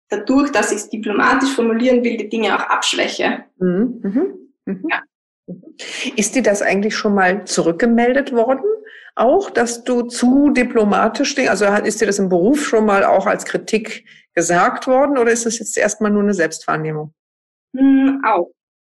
dadurch, 0.09 0.51
dass 0.53 0.73
ich 0.73 0.79
es 0.79 0.89
diplomatisch 0.89 1.55
formulieren 1.55 2.05
will, 2.05 2.17
die 2.17 2.29
Dinge 2.29 2.55
auch 2.55 2.69
abschwäche. 2.69 3.45
Mhm. 3.59 4.01
Mhm. 4.03 4.35
Mhm. 4.65 4.85
Ja. 4.91 5.03
Ist 6.17 6.35
dir 6.35 6.43
das 6.43 6.63
eigentlich 6.63 6.97
schon 6.97 7.15
mal 7.15 7.45
zurückgemeldet 7.45 8.33
worden? 8.33 8.65
Auch, 9.15 9.51
dass 9.51 9.85
du 9.85 10.03
zu 10.03 10.51
diplomatisch, 10.51 11.39
also 11.49 11.65
ist 11.65 12.01
dir 12.01 12.07
das 12.07 12.19
im 12.19 12.29
Beruf 12.29 12.67
schon 12.67 12.85
mal 12.85 13.05
auch 13.05 13.27
als 13.27 13.45
Kritik 13.45 14.05
gesagt 14.35 14.87
worden 14.87 15.17
oder 15.17 15.31
ist 15.31 15.47
das 15.47 15.59
jetzt 15.59 15.79
erstmal 15.79 16.11
nur 16.11 16.23
eine 16.23 16.35
Selbstwahrnehmung? 16.35 17.15
Hm, 17.77 18.21
auch. 18.27 18.51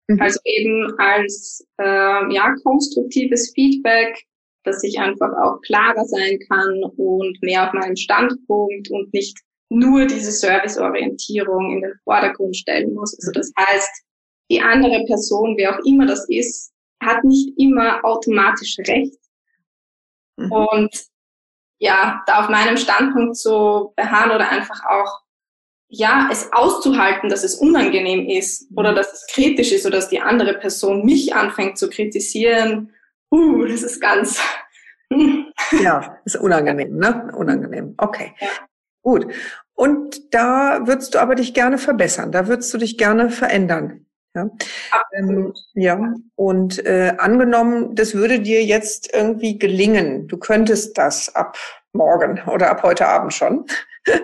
Mhm. 0.08 0.22
Also 0.22 0.40
eben 0.46 0.94
als 0.98 1.66
äh, 1.78 2.34
ja 2.34 2.54
konstruktives 2.64 3.52
Feedback, 3.54 4.24
dass 4.64 4.84
ich 4.84 5.00
einfach 5.00 5.32
auch 5.44 5.62
klarer 5.62 6.06
sein 6.06 6.40
kann 6.50 6.84
und 6.98 7.38
mehr 7.42 7.68
auf 7.68 7.74
meinen 7.74 7.98
Standpunkt 7.98 8.90
und 8.92 9.14
nicht 9.14 9.38
nur 9.70 10.06
diese 10.06 10.32
Serviceorientierung 10.32 11.74
in 11.74 11.82
den 11.82 11.94
Vordergrund 12.04 12.56
stellen 12.56 12.94
muss. 12.94 13.18
Also 13.20 13.32
das 13.32 13.52
heißt, 13.60 14.04
die 14.52 14.62
andere 14.62 15.04
Person, 15.06 15.56
wer 15.58 15.76
auch 15.76 15.86
immer 15.86 16.06
das 16.06 16.28
ist, 16.30 16.72
hat 17.02 17.24
nicht 17.24 17.58
immer 17.58 18.04
automatisch 18.04 18.78
recht. 18.88 19.18
Mhm. 20.38 20.52
Und 20.52 21.06
ja, 21.80 22.24
da 22.28 22.44
auf 22.44 22.50
meinem 22.50 22.78
Standpunkt 22.78 23.36
zu 23.36 23.94
beharren 23.96 24.32
oder 24.32 24.50
einfach 24.50 24.80
auch, 24.90 25.20
ja, 25.90 26.30
es 26.32 26.52
auszuhalten, 26.54 27.30
dass 27.30 27.44
es 27.44 27.56
unangenehm 27.56 28.28
ist 28.28 28.68
oder 28.76 28.92
mhm. 28.92 28.96
dass 28.96 29.14
es 29.14 29.28
kritisch 29.28 29.72
ist 29.72 29.86
oder 29.86 29.98
dass 29.98 30.10
die 30.10 30.22
andere 30.22 30.56
Person 30.56 31.04
mich 31.06 31.36
anfängt 31.36 31.78
zu 31.78 31.90
kritisieren, 31.90 32.93
uh, 33.34 33.66
das 33.66 33.84
ist 33.84 34.02
ganz. 34.02 34.42
ja, 35.82 36.18
ist 36.26 36.38
unangenehm, 36.38 36.98
ne? 36.98 37.32
Unangenehm. 37.36 37.96
Okay. 37.98 38.34
Ja. 38.40 38.48
Gut. 39.02 39.28
Und 39.76 40.34
da 40.34 40.82
würdest 40.86 41.14
du 41.14 41.20
aber 41.20 41.36
dich 41.36 41.54
gerne 41.54 41.78
verbessern, 41.78 42.32
da 42.32 42.48
würdest 42.48 42.74
du 42.74 42.78
dich 42.78 42.98
gerne 42.98 43.30
verändern. 43.30 44.06
Ja, 44.36 44.50
ähm, 45.14 45.54
ja. 45.76 46.16
und 46.36 46.84
äh, 46.88 47.14
angenommen, 47.20 47.94
das 47.94 48.16
würde 48.16 48.40
dir 48.40 48.64
jetzt 48.64 49.14
irgendwie 49.14 49.60
gelingen, 49.60 50.28
du 50.28 50.38
könntest 50.38 50.98
das 50.98 51.36
ab 51.36 51.56
morgen 51.92 52.42
oder 52.48 52.72
ab 52.72 52.82
heute 52.82 53.08
Abend 53.08 53.34
schon. 53.34 53.66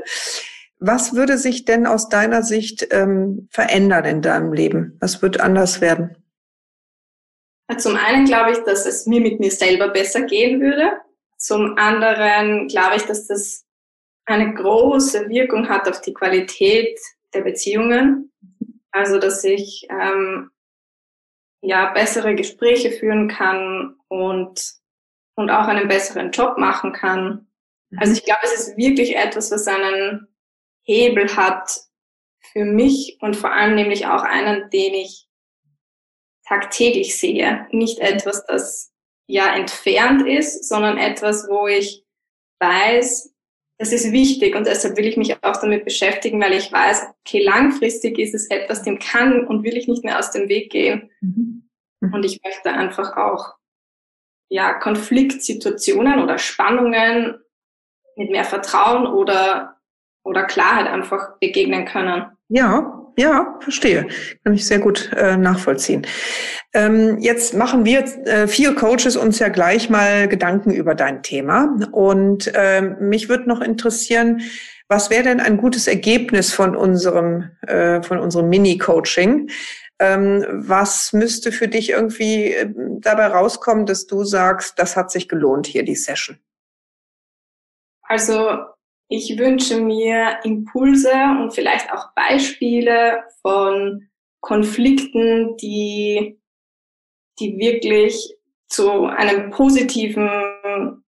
Was 0.79 1.13
würde 1.13 1.37
sich 1.37 1.65
denn 1.65 1.85
aus 1.85 2.09
deiner 2.09 2.41
Sicht 2.41 2.87
ähm, 2.91 3.49
verändern 3.51 4.05
in 4.05 4.21
deinem 4.21 4.53
Leben? 4.53 4.97
Was 5.01 5.21
wird 5.21 5.41
anders 5.41 5.81
werden? 5.81 6.15
Zum 7.77 7.95
einen 7.95 8.25
glaube 8.25 8.51
ich, 8.51 8.57
dass 8.59 8.85
es 8.85 9.05
mir 9.05 9.21
mit 9.21 9.39
mir 9.39 9.51
selber 9.51 9.89
besser 9.89 10.21
gehen 10.23 10.59
würde. 10.59 10.99
Zum 11.37 11.77
anderen 11.77 12.67
glaube 12.67 12.95
ich, 12.95 13.03
dass 13.03 13.27
das 13.27 13.65
eine 14.25 14.53
große 14.53 15.29
Wirkung 15.29 15.69
hat 15.69 15.87
auf 15.87 16.01
die 16.01 16.13
Qualität 16.13 16.99
der 17.33 17.41
Beziehungen. 17.41 18.31
Also, 18.91 19.19
dass 19.19 19.43
ich 19.43 19.87
ähm, 19.89 20.49
ja 21.61 21.91
bessere 21.91 22.35
Gespräche 22.35 22.91
führen 22.91 23.27
kann 23.27 23.95
und 24.07 24.79
und 25.39 25.49
auch 25.51 25.67
einen 25.67 25.87
besseren 25.87 26.31
Job 26.31 26.57
machen 26.57 26.91
kann. 26.91 27.47
Also 27.95 28.11
ich 28.11 28.25
glaube, 28.25 28.41
es 28.43 28.53
ist 28.53 28.77
wirklich 28.77 29.15
etwas, 29.15 29.51
was 29.51 29.67
einen 29.67 30.27
Hebel 30.83 31.33
hat 31.33 31.71
für 32.51 32.65
mich 32.65 33.17
und 33.21 33.37
vor 33.37 33.53
allem 33.53 33.75
nämlich 33.75 34.05
auch 34.05 34.23
einen, 34.23 34.69
den 34.69 34.93
ich 34.93 35.28
tagtäglich 36.49 37.17
sehe. 37.17 37.67
Nicht 37.71 37.99
etwas, 37.99 38.45
das 38.45 38.91
ja 39.27 39.55
entfernt 39.55 40.27
ist, 40.27 40.67
sondern 40.67 40.97
etwas, 40.97 41.47
wo 41.47 41.67
ich 41.67 42.03
weiß, 42.59 43.33
das 43.77 43.93
ist 43.93 44.11
wichtig 44.11 44.55
und 44.55 44.67
deshalb 44.67 44.97
will 44.97 45.05
ich 45.05 45.15
mich 45.15 45.41
auch 45.41 45.55
damit 45.55 45.85
beschäftigen, 45.85 46.41
weil 46.41 46.53
ich 46.53 46.69
weiß, 46.69 47.07
okay, 47.21 47.41
langfristig 47.41 48.19
ist 48.19 48.33
es 48.33 48.49
etwas, 48.49 48.81
dem 48.81 48.99
kann 48.99 49.47
und 49.47 49.63
will 49.63 49.77
ich 49.77 49.87
nicht 49.87 50.03
mehr 50.03 50.19
aus 50.19 50.31
dem 50.31 50.49
Weg 50.49 50.71
gehen. 50.71 51.09
Mhm. 51.21 51.69
Mhm. 52.01 52.13
Und 52.13 52.25
ich 52.25 52.41
möchte 52.43 52.71
einfach 52.71 53.15
auch, 53.15 53.53
ja, 54.49 54.73
Konfliktsituationen 54.73 56.21
oder 56.21 56.39
Spannungen 56.39 57.39
mit 58.17 58.31
mehr 58.31 58.43
Vertrauen 58.43 59.05
oder, 59.05 59.77
oder 60.25 60.43
Klarheit 60.43 60.87
einfach 60.87 61.37
begegnen 61.39 61.85
können. 61.85 62.25
Ja, 62.49 62.98
ja, 63.19 63.57
verstehe. 63.59 64.07
Kann 64.43 64.53
ich 64.53 64.65
sehr 64.65 64.79
gut 64.79 65.11
äh, 65.13 65.35
nachvollziehen. 65.35 66.07
Ähm, 66.73 67.17
jetzt 67.19 67.53
machen 67.53 67.83
wir 67.83 67.99
äh, 68.25 68.47
vier 68.47 68.73
Coaches 68.75 69.17
uns 69.17 69.39
ja 69.39 69.49
gleich 69.49 69.89
mal 69.89 70.29
Gedanken 70.29 70.71
über 70.71 70.95
dein 70.95 71.21
Thema. 71.21 71.75
Und 71.91 72.49
ähm, 72.55 72.95
mich 73.01 73.27
würde 73.27 73.49
noch 73.49 73.59
interessieren, 73.59 74.41
was 74.87 75.09
wäre 75.09 75.23
denn 75.23 75.41
ein 75.41 75.57
gutes 75.57 75.87
Ergebnis 75.87 76.53
von 76.53 76.77
unserem, 76.77 77.51
äh, 77.67 78.01
von 78.01 78.19
unserem 78.19 78.47
Mini-Coaching? 78.47 79.49
Ähm, 79.99 80.45
was 80.51 81.11
müsste 81.11 81.51
für 81.51 81.67
dich 81.67 81.89
irgendwie 81.89 82.53
äh, 82.53 82.73
dabei 83.01 83.27
rauskommen, 83.27 83.85
dass 83.85 84.07
du 84.07 84.23
sagst, 84.23 84.79
das 84.79 84.95
hat 84.95 85.11
sich 85.11 85.27
gelohnt 85.27 85.67
hier, 85.67 85.83
die 85.83 85.95
Session? 85.95 86.39
Also 88.03 88.63
ich 89.09 89.37
wünsche 89.39 89.81
mir 89.81 90.39
Impulse 90.43 91.11
und 91.41 91.51
vielleicht 91.51 91.91
auch 91.91 92.13
Beispiele 92.13 93.23
von 93.41 94.07
Konflikten, 94.39 95.57
die, 95.57 96.39
die 97.39 97.57
wirklich 97.57 98.35
zu 98.67 99.05
einem 99.05 99.49
positiven, 99.49 101.03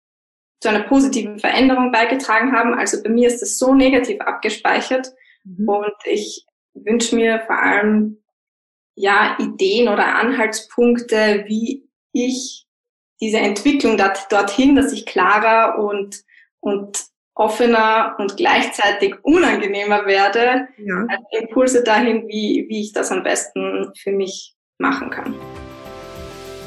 zu 0.60 0.68
einer 0.68 0.82
positiven 0.82 1.38
Veränderung 1.38 1.90
beigetragen 1.90 2.52
haben. 2.52 2.74
Also 2.74 3.02
bei 3.02 3.08
mir 3.08 3.28
ist 3.28 3.40
das 3.40 3.56
so 3.56 3.74
negativ 3.74 4.20
abgespeichert 4.20 5.08
mhm. 5.44 5.66
und 5.66 5.94
ich 6.04 6.44
wünsche 6.74 7.16
mir 7.16 7.40
vor 7.46 7.58
allem 7.58 8.22
ja 8.94 9.38
Ideen 9.40 9.88
oder 9.88 10.16
Anhaltspunkte, 10.16 11.44
wie 11.46 11.88
ich 12.12 12.66
diese 13.22 13.38
Entwicklung 13.38 13.96
dort, 13.96 14.30
dorthin, 14.30 14.76
dass 14.76 14.92
ich 14.92 15.06
klarer 15.06 15.78
und 15.78 16.24
und 16.60 17.15
offener 17.36 18.16
und 18.18 18.36
gleichzeitig 18.36 19.14
unangenehmer 19.22 20.06
werde, 20.06 20.68
ja. 20.78 21.06
also 21.08 21.24
Impulse 21.38 21.84
dahin, 21.84 22.26
wie, 22.28 22.66
wie 22.68 22.80
ich 22.80 22.92
das 22.92 23.12
am 23.12 23.22
besten 23.22 23.92
für 23.96 24.10
mich 24.10 24.54
machen 24.78 25.10
kann. 25.10 25.34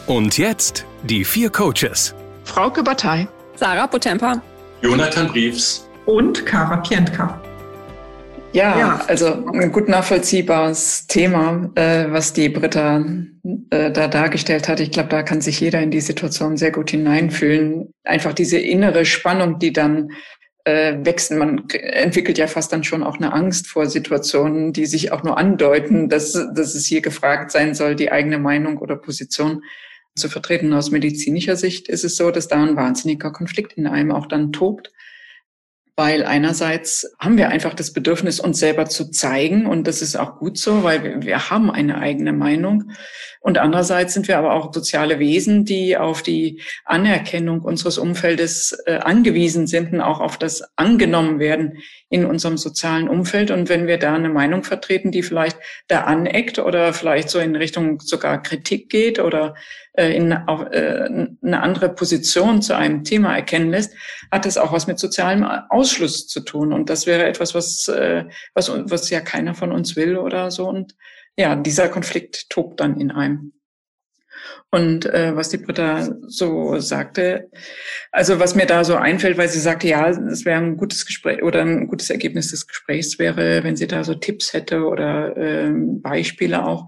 Und 0.08 0.38
jetzt 0.38 0.86
die 1.04 1.26
vier 1.26 1.50
Coaches. 1.50 2.16
Frauke 2.44 2.84
Batei, 2.84 3.28
Sarah 3.56 3.88
Potempa, 3.88 4.42
Jonathan 4.82 5.28
Briefs 5.28 5.88
und 6.06 6.46
Kara 6.46 6.78
Pientka. 6.78 7.40
Ja, 8.52 8.80
ja, 8.80 9.02
also 9.08 9.46
ein 9.54 9.72
gut 9.72 9.88
nachvollziehbares 9.88 11.06
Thema, 11.06 11.70
äh, 11.76 12.06
was 12.10 12.34
die 12.34 12.50
Britta 12.50 13.06
äh, 13.70 13.92
da 13.92 14.08
dargestellt 14.08 14.68
hat. 14.68 14.80
Ich 14.80 14.90
glaube, 14.90 15.10
da 15.10 15.22
kann 15.22 15.42
sich 15.42 15.60
jeder 15.60 15.80
in 15.82 15.92
die 15.92 16.02
Situation 16.02 16.58
sehr 16.58 16.72
gut 16.72 16.90
hineinfühlen. 16.90 17.94
Einfach 18.04 18.34
diese 18.34 18.58
innere 18.58 19.06
Spannung, 19.06 19.60
die 19.60 19.72
dann 19.72 20.10
äh, 20.64 20.98
wächst. 21.04 21.32
Man 21.32 21.70
entwickelt 21.70 22.38
ja 22.38 22.48
fast 22.48 22.72
dann 22.72 22.84
schon 22.84 23.04
auch 23.04 23.18
eine 23.18 23.34
Angst 23.34 23.68
vor 23.68 23.86
Situationen, 23.86 24.74
die 24.74 24.86
sich 24.86 25.12
auch 25.12 25.24
nur 25.24 25.38
andeuten, 25.38 26.10
dass, 26.10 26.34
dass 26.34 26.76
es 26.76 26.86
hier 26.86 27.02
gefragt 27.02 27.52
sein 27.52 27.74
soll, 27.74 27.96
die 27.96 28.12
eigene 28.12 28.40
Meinung 28.40 28.78
oder 28.78 28.96
Position 28.96 29.64
zu 30.16 30.30
vertreten. 30.30 30.74
Aus 30.74 30.92
medizinischer 30.92 31.56
Sicht 31.56 31.88
ist 31.88 32.04
es 32.04 32.16
so, 32.16 32.32
dass 32.32 32.48
da 32.48 32.62
ein 32.62 32.76
wahnsinniger 32.76 33.32
Konflikt 33.32 33.74
in 33.74 33.88
einem 33.88 34.12
auch 34.12 34.28
dann 34.28 34.52
tobt 34.52 34.92
weil 36.00 36.24
einerseits 36.24 37.14
haben 37.20 37.36
wir 37.36 37.50
einfach 37.50 37.74
das 37.74 37.92
Bedürfnis, 37.92 38.40
uns 38.40 38.58
selber 38.58 38.86
zu 38.86 39.12
zeigen 39.12 39.66
und 39.66 39.86
das 39.86 40.02
ist 40.02 40.16
auch 40.16 40.38
gut 40.38 40.58
so, 40.58 40.82
weil 40.86 41.04
wir, 41.04 41.22
wir, 41.24 41.50
haben 41.50 41.70
eine 41.70 41.98
eigene 41.98 42.32
Meinung. 42.32 42.92
Und 43.42 43.58
andererseits 43.58 44.14
sind 44.14 44.30
wir 44.30 44.38
aber 44.38 44.54
auch 44.54 44.74
soziale 44.74 45.20
Wesen, 45.20 45.66
die 45.66 45.98
auf 45.98 46.24
die 46.24 46.62
Anerkennung 46.86 47.62
unseres 47.62 47.98
Umfeldes 47.98 48.78
äh, 48.86 49.00
angewiesen 49.00 49.68
sind 49.68 49.92
und 49.92 50.00
auch 50.00 50.22
auf 50.22 50.38
das 50.38 50.64
angenommen 50.78 51.40
werden 51.40 51.80
in 52.10 52.26
unserem 52.26 52.58
sozialen 52.58 53.10
Umfeld. 53.10 53.52
Und 53.52 53.68
wenn 53.68 53.86
wir 53.86 53.98
da 53.98 54.14
eine 54.14 54.30
Meinung 54.30 54.64
vertreten, 54.64 55.12
die 55.12 55.22
vielleicht 55.22 55.58
da 55.90 56.06
aneckt 56.06 56.60
oder 56.60 56.94
vielleicht 56.94 57.30
so 57.30 57.40
in 57.40 57.58
Richtung 57.58 58.00
sogar 58.00 58.42
Kritik 58.42 58.90
geht 58.90 59.20
oder 59.20 59.54
äh, 59.94 60.16
in 60.16 60.32
äh, 60.32 60.38
eine 61.44 61.62
andere 61.62 61.90
Position 61.90 62.62
zu 62.62 62.76
einem 62.76 63.04
Thema 63.04 63.36
erkennen 63.36 63.70
lässt, 63.70 63.94
hat 64.32 64.46
das 64.46 64.58
auch 64.58 64.72
was 64.72 64.88
mit 64.88 64.98
sozialem 65.00 65.46
Ausschluss 65.90 66.28
zu 66.28 66.42
tun. 66.42 66.72
Und 66.74 66.90
das 66.90 67.08
wäre 67.08 67.26
etwas, 67.26 67.56
was, 67.56 67.88
äh, 67.88 68.26
was, 68.54 68.70
was 68.70 69.10
ja 69.10 69.22
keiner 69.22 69.56
von 69.56 69.72
uns 69.72 69.96
will 69.96 70.18
oder 70.18 70.52
so. 70.52 70.68
Und 70.68 70.96
ja, 71.38 71.56
dieser 71.56 71.90
Konflikt 71.90 72.50
tobt 72.50 72.80
dann 72.80 73.00
in 73.00 73.12
einem. 73.12 73.54
Und 74.72 75.06
äh, 75.06 75.36
was 75.36 75.50
die 75.50 75.58
Britta 75.58 76.10
so 76.28 76.80
sagte, 76.80 77.50
also 78.12 78.40
was 78.40 78.56
mir 78.56 78.68
da 78.68 78.84
so 78.84 78.96
einfällt, 78.96 79.38
weil 79.38 79.50
sie 79.50 79.60
sagte, 79.60 79.88
ja, 79.88 80.08
es 80.10 80.46
wäre 80.46 80.62
ein 80.62 80.78
gutes 80.78 81.06
Gespräch 81.08 81.42
oder 81.42 81.62
ein 81.62 81.88
gutes 81.88 82.10
Ergebnis 82.10 82.52
des 82.52 82.68
Gesprächs 82.68 83.18
wäre, 83.18 83.64
wenn 83.64 83.76
sie 83.76 83.88
da 83.88 84.04
so 84.04 84.14
Tipps 84.14 84.54
hätte 84.54 84.84
oder 84.86 85.36
äh, 85.36 85.72
Beispiele 85.74 86.66
auch, 86.66 86.88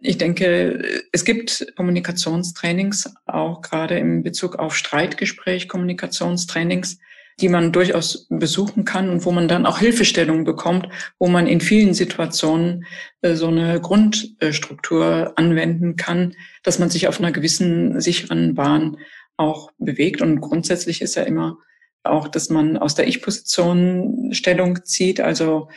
ich 0.00 0.16
denke, 0.16 1.02
es 1.10 1.24
gibt 1.24 1.66
Kommunikationstrainings, 1.74 3.12
auch 3.26 3.62
gerade 3.62 3.98
in 3.98 4.22
Bezug 4.22 4.56
auf 4.56 4.76
Streitgespräch, 4.76 5.68
Kommunikationstrainings, 5.68 6.98
die 7.40 7.48
man 7.48 7.72
durchaus 7.72 8.26
besuchen 8.28 8.84
kann 8.84 9.08
und 9.10 9.24
wo 9.24 9.30
man 9.30 9.48
dann 9.48 9.66
auch 9.66 9.78
Hilfestellungen 9.78 10.44
bekommt, 10.44 10.88
wo 11.18 11.28
man 11.28 11.46
in 11.46 11.60
vielen 11.60 11.94
Situationen 11.94 12.84
äh, 13.22 13.34
so 13.34 13.48
eine 13.48 13.80
Grundstruktur 13.80 15.32
anwenden 15.36 15.96
kann, 15.96 16.34
dass 16.62 16.78
man 16.78 16.90
sich 16.90 17.08
auf 17.08 17.20
einer 17.20 17.32
gewissen 17.32 18.00
sicheren 18.00 18.54
Bahn 18.54 18.98
auch 19.36 19.70
bewegt. 19.78 20.20
Und 20.20 20.40
grundsätzlich 20.40 21.00
ist 21.00 21.14
ja 21.14 21.22
immer 21.22 21.58
auch, 22.02 22.28
dass 22.28 22.50
man 22.50 22.76
aus 22.76 22.94
der 22.94 23.06
Ich-Position 23.06 24.30
Stellung 24.32 24.84
zieht, 24.84 25.20
also 25.20 25.68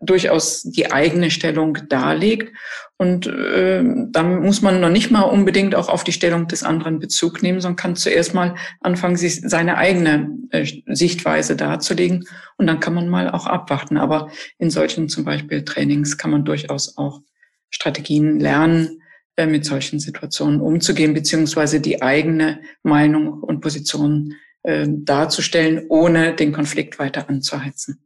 durchaus 0.00 0.62
die 0.62 0.92
eigene 0.92 1.30
Stellung 1.30 1.78
darlegt. 1.88 2.52
Und 2.96 3.26
äh, 3.26 3.82
dann 4.10 4.42
muss 4.42 4.62
man 4.62 4.80
noch 4.80 4.90
nicht 4.90 5.10
mal 5.10 5.22
unbedingt 5.22 5.74
auch 5.74 5.88
auf 5.88 6.04
die 6.04 6.12
Stellung 6.12 6.46
des 6.46 6.62
anderen 6.62 7.00
Bezug 7.00 7.42
nehmen, 7.42 7.60
sondern 7.60 7.76
kann 7.76 7.96
zuerst 7.96 8.34
mal 8.34 8.54
anfangen, 8.80 9.16
sich 9.16 9.40
seine 9.40 9.76
eigene 9.76 10.30
äh, 10.50 10.66
Sichtweise 10.86 11.56
darzulegen. 11.56 12.24
Und 12.56 12.66
dann 12.66 12.80
kann 12.80 12.94
man 12.94 13.08
mal 13.08 13.30
auch 13.30 13.46
abwarten. 13.46 13.96
Aber 13.96 14.30
in 14.58 14.70
solchen 14.70 15.08
zum 15.08 15.24
Beispiel 15.24 15.64
Trainings 15.64 16.18
kann 16.18 16.30
man 16.30 16.44
durchaus 16.44 16.96
auch 16.96 17.20
Strategien 17.70 18.38
lernen, 18.38 19.00
äh, 19.36 19.46
mit 19.46 19.64
solchen 19.64 19.98
Situationen 19.98 20.60
umzugehen, 20.60 21.14
beziehungsweise 21.14 21.80
die 21.80 22.00
eigene 22.00 22.60
Meinung 22.84 23.42
und 23.42 23.60
Position 23.60 24.34
äh, 24.62 24.86
darzustellen, 24.88 25.86
ohne 25.88 26.34
den 26.34 26.52
Konflikt 26.52 27.00
weiter 27.00 27.28
anzuheizen. 27.28 28.03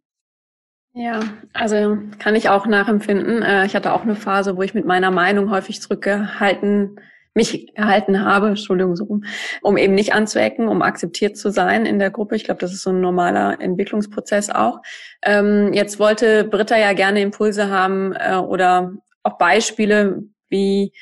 Ja, 1.01 1.21
also 1.53 1.97
kann 2.19 2.35
ich 2.35 2.49
auch 2.49 2.67
nachempfinden. 2.67 3.41
Äh, 3.41 3.67
ich 3.67 3.77
hatte 3.77 3.93
auch 3.93 4.03
eine 4.03 4.17
Phase, 4.17 4.57
wo 4.57 4.63
ich 4.63 4.75
mit 4.75 4.85
meiner 4.85 5.13
Meinung 5.13 5.49
häufig 5.49 5.81
zurückgehalten, 5.81 6.99
mich 7.35 7.77
erhalten 7.77 8.25
habe, 8.25 8.49
Entschuldigung, 8.49 8.97
so 8.97 9.05
rum, 9.05 9.23
um 9.63 9.77
eben 9.77 9.95
nicht 9.95 10.13
anzuecken, 10.13 10.67
um 10.67 10.83
akzeptiert 10.83 11.37
zu 11.37 11.51
sein 11.51 11.87
in 11.87 12.01
der 12.01 12.11
Gruppe. 12.11 12.35
Ich 12.35 12.43
glaube, 12.43 12.59
das 12.61 12.73
ist 12.73 12.83
so 12.83 12.91
ein 12.91 13.01
normaler 13.01 13.61
Entwicklungsprozess 13.61 14.51
auch. 14.51 14.81
Ähm, 15.23 15.73
jetzt 15.73 16.01
wollte 16.01 16.43
Britta 16.43 16.77
ja 16.77 16.93
gerne 16.95 17.21
Impulse 17.21 17.71
haben 17.71 18.13
äh, 18.15 18.35
oder 18.35 18.93
auch 19.23 19.39
Beispiele, 19.39 20.25
wie 20.49 20.93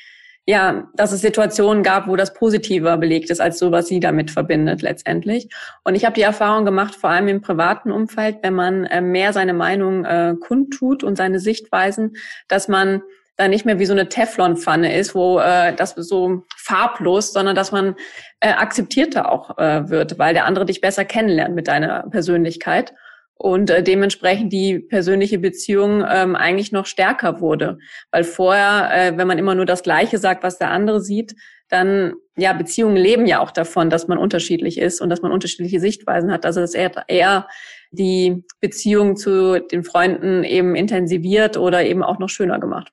ja, 0.49 0.87
dass 0.93 1.11
es 1.11 1.19
Situationen 1.19 1.83
gab, 1.83 2.07
wo 2.07 2.15
das 2.15 2.33
positiver 2.33 2.95
belegt 2.97 3.29
ist 3.29 3.41
als 3.41 3.59
so, 3.59 3.73
was 3.73 3.87
sie 3.87 3.99
damit 3.99 4.31
verbindet 4.31 4.81
letztendlich. 4.81 5.49
Und 5.83 5.95
ich 5.95 6.05
habe 6.05 6.15
die 6.15 6.21
Erfahrung 6.21 6.63
gemacht, 6.63 6.95
vor 6.95 7.09
allem 7.09 7.27
im 7.27 7.41
privaten 7.41 7.91
Umfeld, 7.91 8.37
wenn 8.43 8.53
man 8.53 8.85
äh, 8.85 9.01
mehr 9.01 9.33
seine 9.33 9.53
Meinung 9.53 10.05
äh, 10.05 10.35
kundtut 10.39 11.03
und 11.03 11.17
seine 11.17 11.41
Sichtweisen, 11.41 12.15
dass 12.47 12.69
man 12.69 13.01
da 13.35 13.49
nicht 13.49 13.65
mehr 13.65 13.77
wie 13.77 13.85
so 13.85 13.91
eine 13.91 14.07
Teflonpfanne 14.07 14.97
ist, 14.97 15.13
wo 15.13 15.37
äh, 15.39 15.73
das 15.75 15.95
so 15.95 16.43
farblos, 16.55 17.33
sondern 17.33 17.55
dass 17.55 17.73
man 17.73 17.95
äh, 18.39 18.49
akzeptierter 18.49 19.29
auch 19.29 19.57
äh, 19.57 19.89
wird, 19.89 20.17
weil 20.17 20.33
der 20.33 20.45
andere 20.45 20.65
dich 20.65 20.79
besser 20.79 21.03
kennenlernt 21.03 21.55
mit 21.55 21.67
deiner 21.67 22.03
Persönlichkeit 22.09 22.93
und 23.37 23.69
äh, 23.69 23.83
dementsprechend 23.83 24.51
die 24.51 24.79
persönliche 24.79 25.39
Beziehung 25.39 26.03
ähm, 26.09 26.35
eigentlich 26.35 26.71
noch 26.71 26.85
stärker 26.85 27.39
wurde. 27.39 27.77
Weil 28.11 28.23
vorher, 28.23 28.89
äh, 28.93 29.17
wenn 29.17 29.27
man 29.27 29.37
immer 29.37 29.55
nur 29.55 29.65
das 29.65 29.83
Gleiche 29.83 30.17
sagt, 30.17 30.43
was 30.43 30.57
der 30.57 30.71
andere 30.71 31.01
sieht, 31.01 31.35
dann, 31.69 32.13
ja, 32.37 32.53
Beziehungen 32.53 32.95
leben 32.95 33.25
ja 33.25 33.39
auch 33.39 33.51
davon, 33.51 33.89
dass 33.89 34.07
man 34.07 34.17
unterschiedlich 34.17 34.77
ist 34.77 35.01
und 35.01 35.09
dass 35.09 35.21
man 35.21 35.31
unterschiedliche 35.31 35.79
Sichtweisen 35.79 36.31
hat. 36.31 36.45
Also 36.45 36.61
dass 36.61 36.73
er 36.73 36.91
eher 37.07 37.47
die 37.91 38.43
Beziehung 38.59 39.15
zu 39.17 39.59
den 39.59 39.83
Freunden 39.83 40.43
eben 40.43 40.75
intensiviert 40.75 41.57
oder 41.57 41.85
eben 41.85 42.03
auch 42.03 42.19
noch 42.19 42.29
schöner 42.29 42.59
gemacht. 42.59 42.91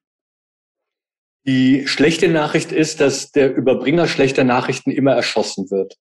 Die 1.46 1.86
schlechte 1.86 2.28
Nachricht 2.28 2.72
ist, 2.72 3.00
dass 3.00 3.30
der 3.30 3.54
Überbringer 3.54 4.08
schlechter 4.08 4.44
Nachrichten 4.44 4.90
immer 4.90 5.12
erschossen 5.12 5.70
wird. 5.70 5.94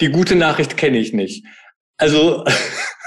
Die 0.00 0.10
gute 0.10 0.34
Nachricht 0.34 0.76
kenne 0.76 0.98
ich 0.98 1.12
nicht. 1.12 1.46
Also 1.96 2.44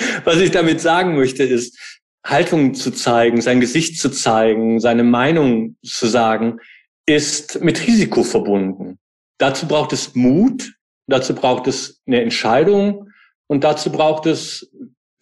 Was 0.24 0.38
ich 0.38 0.50
damit 0.50 0.80
sagen 0.80 1.16
möchte, 1.16 1.42
ist, 1.42 1.78
Haltung 2.24 2.74
zu 2.74 2.90
zeigen, 2.90 3.40
sein 3.40 3.60
Gesicht 3.60 3.98
zu 3.98 4.10
zeigen, 4.10 4.78
seine 4.78 5.04
Meinung 5.04 5.76
zu 5.82 6.06
sagen, 6.06 6.58
ist 7.06 7.62
mit 7.62 7.86
Risiko 7.86 8.22
verbunden. 8.22 8.98
Dazu 9.38 9.66
braucht 9.66 9.92
es 9.92 10.14
Mut, 10.14 10.74
dazu 11.06 11.34
braucht 11.34 11.66
es 11.66 12.00
eine 12.06 12.20
Entscheidung 12.20 13.10
und 13.46 13.64
dazu 13.64 13.90
braucht 13.90 14.26
es 14.26 14.70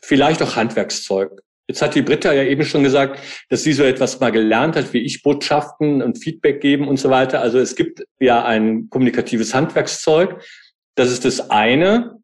vielleicht 0.00 0.42
auch 0.42 0.56
Handwerkszeug. 0.56 1.30
Jetzt 1.68 1.82
hat 1.82 1.94
die 1.94 2.02
Britta 2.02 2.32
ja 2.32 2.42
eben 2.44 2.64
schon 2.64 2.82
gesagt, 2.82 3.20
dass 3.50 3.62
sie 3.62 3.74
so 3.74 3.84
etwas 3.84 4.18
mal 4.20 4.32
gelernt 4.32 4.74
hat, 4.74 4.92
wie 4.92 5.00
ich 5.00 5.22
Botschaften 5.22 6.02
und 6.02 6.18
Feedback 6.18 6.60
geben 6.60 6.88
und 6.88 6.96
so 6.96 7.10
weiter. 7.10 7.42
Also 7.42 7.58
es 7.58 7.76
gibt 7.76 8.04
ja 8.18 8.44
ein 8.44 8.88
kommunikatives 8.88 9.54
Handwerkszeug. 9.54 10.42
Das 10.94 11.10
ist 11.10 11.26
das 11.26 11.50
eine 11.50 12.17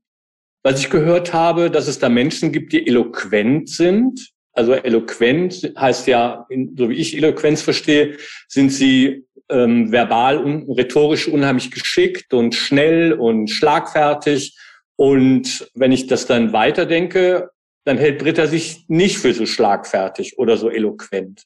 was 0.64 0.81
ich 0.81 0.90
gehört 0.90 1.33
habe, 1.33 1.70
dass 1.70 1.87
es 1.87 1.98
da 1.98 2.09
Menschen 2.09 2.50
gibt, 2.50 2.72
die 2.72 2.87
eloquent 2.87 3.68
sind. 3.68 4.31
Also 4.53 4.72
eloquent 4.72 5.72
heißt 5.79 6.07
ja, 6.07 6.46
so 6.77 6.88
wie 6.88 6.94
ich 6.94 7.16
Eloquenz 7.16 7.61
verstehe, 7.61 8.16
sind 8.48 8.70
sie 8.70 9.27
ähm, 9.50 9.92
verbal 9.92 10.38
und 10.38 10.70
rhetorisch 10.70 11.29
unheimlich 11.29 11.70
geschickt 11.70 12.33
und 12.33 12.55
schnell 12.55 13.12
und 13.12 13.48
schlagfertig. 13.50 14.57
Und 14.96 15.70
wenn 15.74 15.92
ich 15.92 16.07
das 16.07 16.27
dann 16.27 16.53
weiterdenke, 16.53 17.50
dann 17.85 17.98
hält 17.98 18.20
Britta 18.20 18.46
sich 18.46 18.87
nicht 18.88 19.18
für 19.18 19.35
so 19.35 19.44
schlagfertig 19.44 20.38
oder 20.38 20.57
so 20.57 20.70
eloquent 20.70 21.44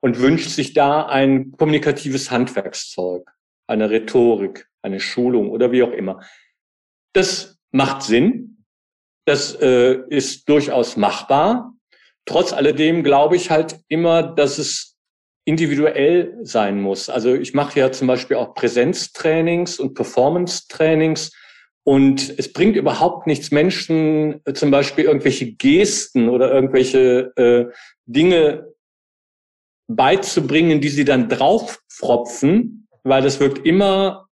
und 0.00 0.20
wünscht 0.20 0.48
sich 0.48 0.72
da 0.72 1.06
ein 1.06 1.52
kommunikatives 1.52 2.30
Handwerkszeug, 2.30 3.28
eine 3.66 3.90
Rhetorik, 3.90 4.68
eine 4.80 5.00
Schulung 5.00 5.50
oder 5.50 5.70
wie 5.70 5.82
auch 5.82 5.92
immer. 5.92 6.22
Das 7.12 7.57
macht 7.72 8.02
Sinn. 8.02 8.64
Das 9.26 9.54
äh, 9.54 9.98
ist 10.08 10.48
durchaus 10.48 10.96
machbar. 10.96 11.74
Trotz 12.24 12.52
alledem 12.52 13.02
glaube 13.02 13.36
ich 13.36 13.50
halt 13.50 13.80
immer, 13.88 14.22
dass 14.22 14.58
es 14.58 14.96
individuell 15.44 16.38
sein 16.42 16.80
muss. 16.80 17.08
Also 17.08 17.34
ich 17.34 17.54
mache 17.54 17.80
ja 17.80 17.90
zum 17.90 18.06
Beispiel 18.06 18.36
auch 18.36 18.54
Präsenztrainings 18.54 19.78
und 19.78 19.94
Performance-Trainings 19.94 21.32
und 21.88 22.38
es 22.38 22.52
bringt 22.52 22.76
überhaupt 22.76 23.26
nichts, 23.26 23.50
Menschen 23.50 24.42
äh, 24.44 24.52
zum 24.52 24.70
Beispiel 24.70 25.06
irgendwelche 25.06 25.52
Gesten 25.52 26.28
oder 26.28 26.52
irgendwelche 26.52 27.32
äh, 27.36 27.74
Dinge 28.04 28.74
beizubringen, 29.86 30.82
die 30.82 30.90
sie 30.90 31.06
dann 31.06 31.30
draufpfropfen, 31.30 32.88
weil 33.04 33.22
das 33.22 33.40
wirkt 33.40 33.64
immer 33.64 34.28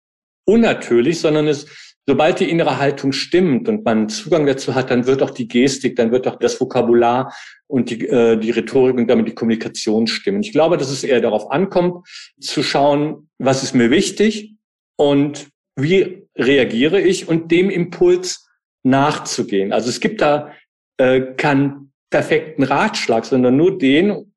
unnatürlich, 0.44 1.20
sondern 1.20 1.47
es 1.47 1.94
Sobald 2.07 2.40
die 2.40 2.51
innere 2.51 2.79
Haltung 2.79 3.12
stimmt 3.12 3.67
und 3.69 3.85
man 3.85 4.11
Zugang 4.11 4.45
dazu 4.45 4.75
hat, 4.75 4.90
dann 4.90 5.07
wird 5.07 5.23
auch 5.23 5.31
die 5.31 5.49
Gestik, 5.49 5.97
dann 5.97 6.12
wird 6.12 6.29
auch 6.29 6.37
das 6.37 6.61
Vokabular 6.61 7.35
und 7.67 7.88
die, 7.88 8.07
äh, 8.07 8.37
die 8.37 8.51
Rhetorik 8.51 8.97
und 8.97 9.09
damit 9.09 9.27
die 9.27 9.35
Kommunikation 9.35 10.07
stimmen. 10.07 10.43
Ich 10.43 10.53
glaube, 10.53 10.77
dass 10.77 10.90
es 10.90 11.03
eher 11.03 11.23
darauf 11.23 11.51
ankommt, 11.51 12.07
zu 12.38 12.62
schauen, 12.62 13.31
was 13.38 13.62
ist 13.62 13.75
mir 13.75 13.90
wichtig 13.90 14.55
und 14.97 15.49
wie 15.77 16.27
reagiere 16.37 17.01
ich 17.01 17.27
und 17.29 17.51
dem 17.51 17.71
Impuls 17.71 18.49
nachzugehen. 18.83 19.73
Also 19.73 19.88
es 19.88 20.01
gibt 20.01 20.21
da 20.21 20.53
äh, 20.99 21.21
keinen 21.37 21.93
perfekten 22.11 22.64
Ratschlag, 22.64 23.25
sondern 23.25 23.57
nur 23.57 23.79
den 23.79 24.35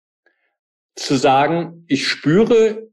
zu 0.95 1.15
sagen, 1.15 1.84
ich 1.88 2.08
spüre, 2.08 2.88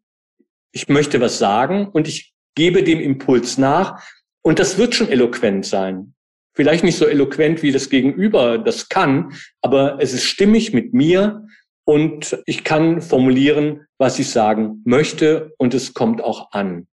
ich 0.73 0.89
möchte 0.89 1.21
was 1.21 1.39
sagen 1.39 1.89
und 1.89 2.09
ich 2.09 2.35
gebe 2.55 2.83
dem 2.83 3.01
Impuls 3.01 3.57
nach 3.57 4.03
und 4.45 4.59
das 4.59 4.79
wird 4.79 4.95
schon 4.95 5.09
eloquent 5.09 5.65
sein. 5.67 6.15
Vielleicht 6.55 6.85
nicht 6.85 6.99
so 6.99 7.07
eloquent, 7.07 7.63
wie 7.63 7.73
das 7.73 7.91
Gegenüber 7.91 8.59
das 8.59 8.89
kann, 8.89 9.33
aber 9.61 9.99
es 10.01 10.13
ist 10.13 10.25
stimmig 10.25 10.73
mit 10.73 10.95
mir 10.95 11.47
und 11.85 12.39
ich 12.47 12.63
kann 12.63 13.03
formulieren, 13.03 13.87
was 13.99 14.19
ich 14.19 14.31
sagen 14.31 14.83
möchte 14.85 15.53
und 15.59 15.75
es 15.75 15.95
kommt 15.95 16.23
auch 16.23 16.53
an. 16.53 16.87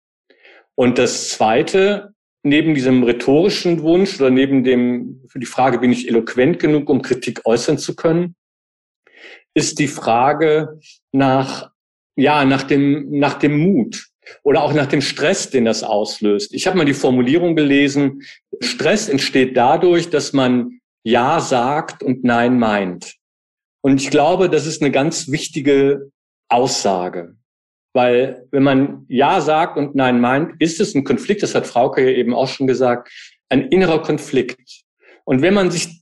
Und 0.75 0.97
das 0.97 1.29
Zweite, 1.29 2.13
neben 2.41 2.73
diesem 2.73 3.03
rhetorischen 3.03 3.81
Wunsch 3.81 4.19
oder 4.19 4.31
neben 4.31 4.63
dem, 4.63 5.21
für 5.27 5.39
die 5.39 5.45
Frage, 5.45 5.77
bin 5.79 5.91
ich 5.91 6.07
eloquent 6.07 6.57
genug, 6.57 6.89
um 6.89 7.01
Kritik 7.01 7.41
äußern 7.45 7.77
zu 7.77 7.95
können, 7.95 8.35
ist 9.53 9.77
die 9.79 9.87
Frage 9.87 10.79
nach, 11.11 11.69
ja, 12.15 12.45
nach 12.45 12.63
dem, 12.63 13.19
nach 13.19 13.35
dem 13.35 13.59
Mut. 13.59 14.10
Oder 14.43 14.63
auch 14.63 14.73
nach 14.73 14.85
dem 14.85 15.01
Stress, 15.01 15.49
den 15.49 15.65
das 15.65 15.83
auslöst. 15.83 16.53
Ich 16.53 16.67
habe 16.67 16.77
mal 16.77 16.85
die 16.85 16.93
Formulierung 16.93 17.55
gelesen, 17.55 18.21
Stress 18.59 19.09
entsteht 19.09 19.57
dadurch, 19.57 20.09
dass 20.09 20.33
man 20.33 20.79
Ja 21.03 21.39
sagt 21.39 22.03
und 22.03 22.23
Nein 22.23 22.59
meint. 22.59 23.15
Und 23.81 23.99
ich 23.99 24.09
glaube, 24.09 24.49
das 24.49 24.67
ist 24.67 24.81
eine 24.81 24.91
ganz 24.91 25.29
wichtige 25.29 26.11
Aussage. 26.49 27.35
Weil 27.93 28.47
wenn 28.51 28.63
man 28.63 29.05
Ja 29.09 29.41
sagt 29.41 29.77
und 29.77 29.95
Nein 29.95 30.21
meint, 30.21 30.61
ist 30.61 30.79
es 30.79 30.95
ein 30.95 31.03
Konflikt, 31.03 31.43
das 31.43 31.55
hat 31.55 31.67
Frauke 31.67 32.13
eben 32.13 32.33
auch 32.33 32.47
schon 32.47 32.67
gesagt, 32.67 33.11
ein 33.49 33.67
innerer 33.67 34.01
Konflikt. 34.01 34.83
Und 35.25 35.41
wenn 35.41 35.53
man 35.53 35.71
sich 35.71 36.01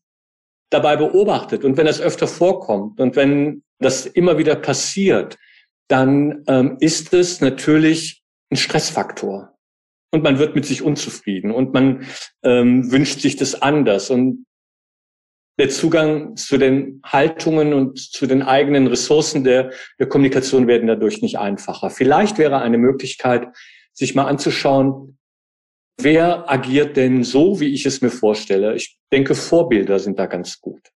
dabei 0.70 0.98
beobachtet 0.98 1.64
und 1.64 1.78
wenn 1.78 1.88
das 1.88 2.00
öfter 2.00 2.28
vorkommt 2.28 3.00
und 3.00 3.16
wenn 3.16 3.64
das 3.80 4.06
immer 4.06 4.38
wieder 4.38 4.56
passiert, 4.56 5.38
dann 5.90 6.44
ähm, 6.48 6.78
ist 6.80 7.14
es 7.14 7.42
natürlich 7.42 8.24
ein 8.52 8.58
Stressfaktor. 8.58 9.56
Und 10.12 10.24
man 10.24 10.40
wird 10.40 10.56
mit 10.56 10.66
sich 10.66 10.82
unzufrieden 10.82 11.52
und 11.52 11.74
man 11.74 12.08
ähm, 12.44 12.92
wünscht 12.92 13.20
sich 13.20 13.36
das 13.36 13.62
anders. 13.62 14.10
Und 14.10 14.46
der 15.60 15.70
Zugang 15.70 16.36
zu 16.36 16.58
den 16.58 17.02
Haltungen 17.06 17.74
und 17.74 18.00
zu 18.00 18.26
den 18.26 18.42
eigenen 18.42 18.88
Ressourcen 18.88 19.44
der, 19.44 19.72
der 20.00 20.08
Kommunikation 20.08 20.68
werden 20.68 20.88
dadurch 20.88 21.22
nicht 21.22 21.38
einfacher. 21.38 21.90
Vielleicht 21.90 22.38
wäre 22.38 22.62
eine 22.62 22.78
Möglichkeit, 22.78 23.50
sich 23.94 24.16
mal 24.16 24.26
anzuschauen, 24.26 25.20
wer 26.02 26.50
agiert 26.50 26.96
denn 26.96 27.24
so, 27.24 27.60
wie 27.60 27.74
ich 27.74 27.86
es 27.86 28.02
mir 28.02 28.10
vorstelle. 28.10 28.76
Ich 28.76 28.98
denke, 29.12 29.36
Vorbilder 29.36 30.00
sind 30.00 30.18
da 30.18 30.28
ganz 30.28 30.62
gut. 30.62 30.90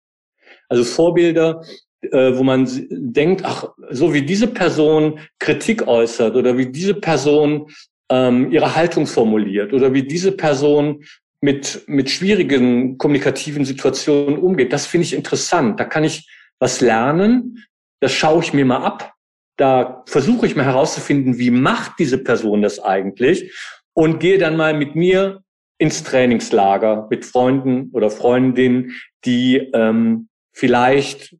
Also 0.68 0.84
Vorbilder, 0.84 1.62
äh, 2.10 2.36
wo 2.36 2.42
man 2.42 2.68
denkt, 2.90 3.44
ach, 3.44 3.68
so 3.90 4.12
wie 4.12 4.22
diese 4.22 4.48
Person 4.48 5.20
Kritik 5.38 5.86
äußert 5.86 6.34
oder 6.34 6.58
wie 6.58 6.66
diese 6.66 6.94
Person 6.94 7.68
ähm, 8.10 8.50
ihre 8.50 8.74
Haltung 8.74 9.06
formuliert 9.06 9.72
oder 9.72 9.94
wie 9.94 10.02
diese 10.02 10.32
Person 10.32 11.04
mit, 11.40 11.82
mit 11.86 12.10
schwierigen 12.10 12.98
kommunikativen 12.98 13.64
Situationen 13.64 14.38
umgeht, 14.38 14.72
das 14.72 14.86
finde 14.86 15.06
ich 15.06 15.14
interessant. 15.14 15.78
Da 15.78 15.84
kann 15.84 16.04
ich 16.04 16.28
was 16.58 16.80
lernen, 16.80 17.64
das 18.00 18.12
schaue 18.12 18.42
ich 18.42 18.52
mir 18.52 18.64
mal 18.64 18.84
ab. 18.84 19.12
Da 19.56 20.02
versuche 20.06 20.46
ich 20.46 20.56
mal 20.56 20.64
herauszufinden, 20.64 21.38
wie 21.38 21.50
macht 21.50 21.98
diese 21.98 22.18
Person 22.18 22.62
das 22.62 22.80
eigentlich 22.80 23.52
und 23.94 24.18
gehe 24.18 24.38
dann 24.38 24.56
mal 24.56 24.74
mit 24.74 24.94
mir 24.96 25.42
ins 25.78 26.04
Trainingslager 26.04 27.06
mit 27.10 27.24
Freunden 27.24 27.90
oder 27.92 28.10
Freundinnen, 28.10 28.92
die 29.24 29.56
ähm, 29.74 30.28
vielleicht 30.52 31.36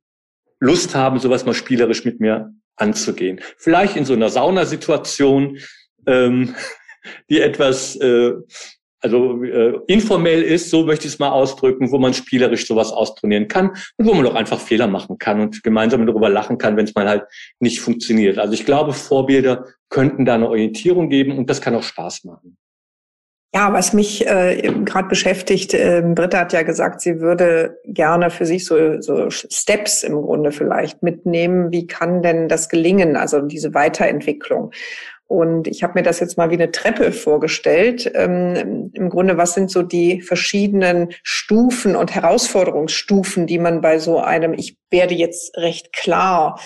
Lust 0.62 0.94
haben, 0.94 1.18
sowas 1.18 1.44
mal 1.44 1.54
spielerisch 1.54 2.04
mit 2.04 2.20
mir 2.20 2.54
anzugehen. 2.76 3.40
Vielleicht 3.56 3.96
in 3.96 4.04
so 4.04 4.12
einer 4.14 4.28
Saunasituation, 4.28 5.58
ähm, 6.06 6.54
die 7.28 7.40
etwas 7.40 7.96
äh, 7.96 8.34
also 9.00 9.42
äh, 9.42 9.80
informell 9.88 10.42
ist, 10.42 10.70
so 10.70 10.84
möchte 10.84 11.08
ich 11.08 11.14
es 11.14 11.18
mal 11.18 11.30
ausdrücken, 11.30 11.90
wo 11.90 11.98
man 11.98 12.14
spielerisch 12.14 12.68
sowas 12.68 12.92
austrainieren 12.92 13.48
kann 13.48 13.70
und 13.96 14.06
wo 14.06 14.14
man 14.14 14.24
auch 14.26 14.36
einfach 14.36 14.60
Fehler 14.60 14.86
machen 14.86 15.18
kann 15.18 15.40
und 15.40 15.64
gemeinsam 15.64 16.06
darüber 16.06 16.28
lachen 16.28 16.56
kann, 16.56 16.76
wenn 16.76 16.84
es 16.84 16.94
mal 16.94 17.08
halt 17.08 17.24
nicht 17.58 17.80
funktioniert. 17.80 18.38
Also 18.38 18.54
ich 18.54 18.64
glaube, 18.64 18.92
Vorbilder 18.92 19.66
könnten 19.88 20.24
da 20.24 20.36
eine 20.36 20.48
Orientierung 20.48 21.08
geben 21.08 21.36
und 21.36 21.50
das 21.50 21.60
kann 21.60 21.74
auch 21.74 21.82
Spaß 21.82 22.22
machen. 22.22 22.56
Ja, 23.54 23.70
was 23.74 23.92
mich 23.92 24.26
äh, 24.26 24.72
gerade 24.84 25.08
beschäftigt, 25.08 25.74
äh, 25.74 26.02
Britta 26.02 26.38
hat 26.38 26.54
ja 26.54 26.62
gesagt, 26.62 27.02
sie 27.02 27.20
würde 27.20 27.78
gerne 27.84 28.30
für 28.30 28.46
sich 28.46 28.64
so, 28.64 28.98
so 29.02 29.28
Steps 29.28 30.02
im 30.02 30.22
Grunde 30.22 30.52
vielleicht 30.52 31.02
mitnehmen. 31.02 31.70
Wie 31.70 31.86
kann 31.86 32.22
denn 32.22 32.48
das 32.48 32.70
gelingen, 32.70 33.14
also 33.14 33.42
diese 33.42 33.74
Weiterentwicklung? 33.74 34.72
Und 35.26 35.66
ich 35.66 35.82
habe 35.82 35.94
mir 35.96 36.02
das 36.02 36.20
jetzt 36.20 36.38
mal 36.38 36.50
wie 36.50 36.54
eine 36.54 36.72
Treppe 36.72 37.12
vorgestellt. 37.12 38.10
Ähm, 38.14 38.90
Im 38.94 39.10
Grunde, 39.10 39.36
was 39.36 39.52
sind 39.52 39.70
so 39.70 39.82
die 39.82 40.22
verschiedenen 40.22 41.08
Stufen 41.22 41.94
und 41.94 42.14
Herausforderungsstufen, 42.14 43.46
die 43.46 43.58
man 43.58 43.82
bei 43.82 43.98
so 43.98 44.18
einem, 44.18 44.54
ich 44.54 44.78
werde 44.90 45.14
jetzt 45.14 45.58
recht 45.58 45.92
klar 45.92 46.58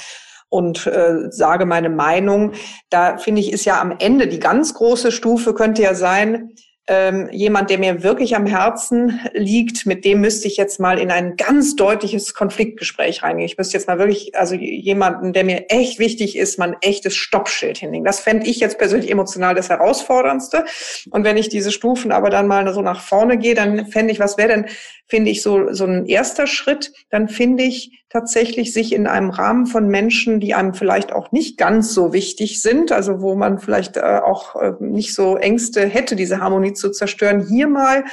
und 0.49 0.87
äh, 0.87 1.31
sage 1.31 1.67
meine 1.67 1.91
Meinung. 1.91 2.53
Da 2.91 3.19
finde 3.19 3.41
ich, 3.41 3.53
ist 3.53 3.65
ja 3.65 3.81
am 3.81 3.97
Ende 3.99 4.29
die 4.29 4.41
ganz 4.41 4.75
große 4.75 5.11
Stufe 5.11 5.55
könnte 5.55 5.83
ja 5.83 5.95
sein, 5.95 6.51
ähm, 6.89 7.29
jemand, 7.33 7.71
der 7.71 7.79
mir 7.79 8.03
wirklich 8.05 8.37
am 8.37 8.47
Herzen 8.47 9.21
liegt, 9.33 9.87
mit 9.87 10.05
dem 10.05 10.21
müsste 10.21 10.47
ich 10.47 10.57
jetzt 10.57 10.79
mal 10.79 10.99
in 10.99 11.11
ein 11.11 11.37
ganz 11.37 11.75
deutliches 11.75 12.33
Konfliktgespräch 12.33 13.23
reingehen. 13.23 13.47
Ich 13.47 13.59
müsste 13.59 13.77
jetzt 13.77 13.89
mal 13.89 13.99
wirklich, 13.99 14.37
also 14.37 14.55
jemanden, 14.55 15.33
der 15.33 15.45
mir 15.45 15.69
echt 15.69 15.99
wichtig 15.99 16.37
ist, 16.37 16.59
mal 16.59 16.71
ein 16.71 16.77
echtes 16.83 17.17
Stoppschild 17.17 17.79
hinlegen. 17.79 18.05
Das 18.05 18.21
fände 18.21 18.47
ich 18.47 18.61
jetzt 18.61 18.79
persönlich 18.79 19.11
emotional 19.11 19.55
das 19.57 19.69
Herausforderndste. 19.69 20.65
Und 21.11 21.25
wenn 21.25 21.37
ich 21.37 21.49
diese 21.49 21.73
Stufen 21.73 22.13
aber 22.13 22.31
dann 22.31 22.47
mal 22.47 22.73
so 22.73 22.83
nach 22.83 23.01
vorne 23.01 23.37
gehe, 23.37 23.55
dann 23.55 23.87
fände 23.87 24.13
ich, 24.13 24.21
was 24.21 24.39
wäre 24.39 24.49
denn, 24.49 24.67
finde 25.07 25.31
ich, 25.31 25.43
so, 25.43 25.73
so 25.73 25.85
ein 25.85 26.07
erster 26.07 26.47
Schritt, 26.47 26.93
dann 27.11 27.29
finde 27.29 27.63
ich 27.63 28.05
tatsächlich 28.09 28.73
sich 28.73 28.93
in 28.93 29.07
einem 29.07 29.31
Rahmen 29.31 29.67
von 29.67 29.89
Menschen, 29.89 30.41
die 30.41 30.55
einem 30.55 30.75
vielleicht 30.75 31.13
auch 31.13 31.33
nicht 31.33 31.59
ganz 31.59 31.95
so 31.95 32.13
wichtig 32.13 32.61
sind, 32.61 32.93
also 32.93 33.21
wo 33.21 33.35
man 33.35 33.59
vielleicht 33.59 33.97
äh, 33.97 34.21
auch 34.25 34.57
äh, 34.57 34.73
nicht 34.81 35.15
so 35.15 35.37
Ängste 35.37 35.87
hätte, 35.87 36.17
diese 36.17 36.41
Harmonie 36.41 36.73
zu 36.73 36.91
zerstören, 36.91 37.47
hier 37.47 37.69
mal 37.69 38.05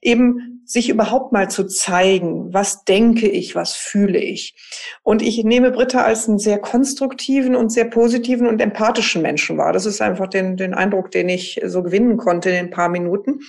eben 0.00 0.55
sich 0.66 0.88
überhaupt 0.88 1.32
mal 1.32 1.48
zu 1.48 1.64
zeigen, 1.64 2.52
was 2.52 2.84
denke 2.84 3.28
ich, 3.28 3.54
was 3.54 3.74
fühle 3.74 4.18
ich. 4.18 4.54
Und 5.02 5.22
ich 5.22 5.42
nehme 5.44 5.70
Britta 5.70 6.02
als 6.02 6.28
einen 6.28 6.38
sehr 6.38 6.58
konstruktiven 6.58 7.54
und 7.54 7.70
sehr 7.70 7.84
positiven 7.84 8.46
und 8.46 8.60
empathischen 8.60 9.22
Menschen 9.22 9.58
wahr. 9.58 9.72
Das 9.72 9.86
ist 9.86 10.02
einfach 10.02 10.26
den, 10.26 10.56
den 10.56 10.74
Eindruck, 10.74 11.10
den 11.10 11.28
ich 11.28 11.60
so 11.64 11.82
gewinnen 11.82 12.16
konnte 12.16 12.50
in 12.50 12.56
ein 12.56 12.70
paar 12.70 12.88
Minuten. 12.88 13.40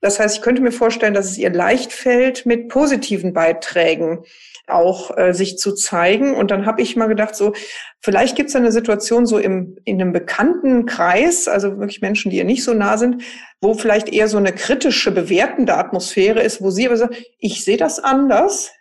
Das 0.00 0.18
heißt, 0.18 0.36
ich 0.36 0.42
könnte 0.42 0.62
mir 0.62 0.72
vorstellen, 0.72 1.14
dass 1.14 1.30
es 1.30 1.38
ihr 1.38 1.50
leicht 1.50 1.92
fällt, 1.92 2.46
mit 2.46 2.68
positiven 2.68 3.32
Beiträgen 3.32 4.24
auch 4.66 5.16
äh, 5.16 5.32
sich 5.32 5.58
zu 5.58 5.74
zeigen. 5.74 6.34
Und 6.34 6.50
dann 6.50 6.66
habe 6.66 6.82
ich 6.82 6.96
mal 6.96 7.06
gedacht, 7.06 7.36
so 7.36 7.52
vielleicht 8.00 8.36
gibt 8.36 8.48
es 8.50 8.56
eine 8.56 8.72
Situation 8.72 9.26
so 9.26 9.38
im, 9.38 9.78
in 9.84 10.00
einem 10.00 10.12
bekannten 10.12 10.86
Kreis, 10.86 11.48
also 11.48 11.78
wirklich 11.78 12.00
Menschen, 12.00 12.30
die 12.30 12.38
ihr 12.38 12.44
nicht 12.44 12.64
so 12.64 12.74
nah 12.74 12.96
sind, 12.96 13.22
wo 13.60 13.74
vielleicht 13.74 14.08
eher 14.08 14.28
so 14.28 14.38
eine 14.38 14.52
kritische, 14.52 15.12
bewertende 15.12 15.76
Atmosphäre 15.76 16.42
ist, 16.42 16.60
wo 16.60 16.70
sie 16.70 16.86
aber 16.86 16.96
sagt, 16.96 17.16
ich 17.38 17.64
sehe 17.64 17.76
das 17.76 17.98
anders. 17.98 18.72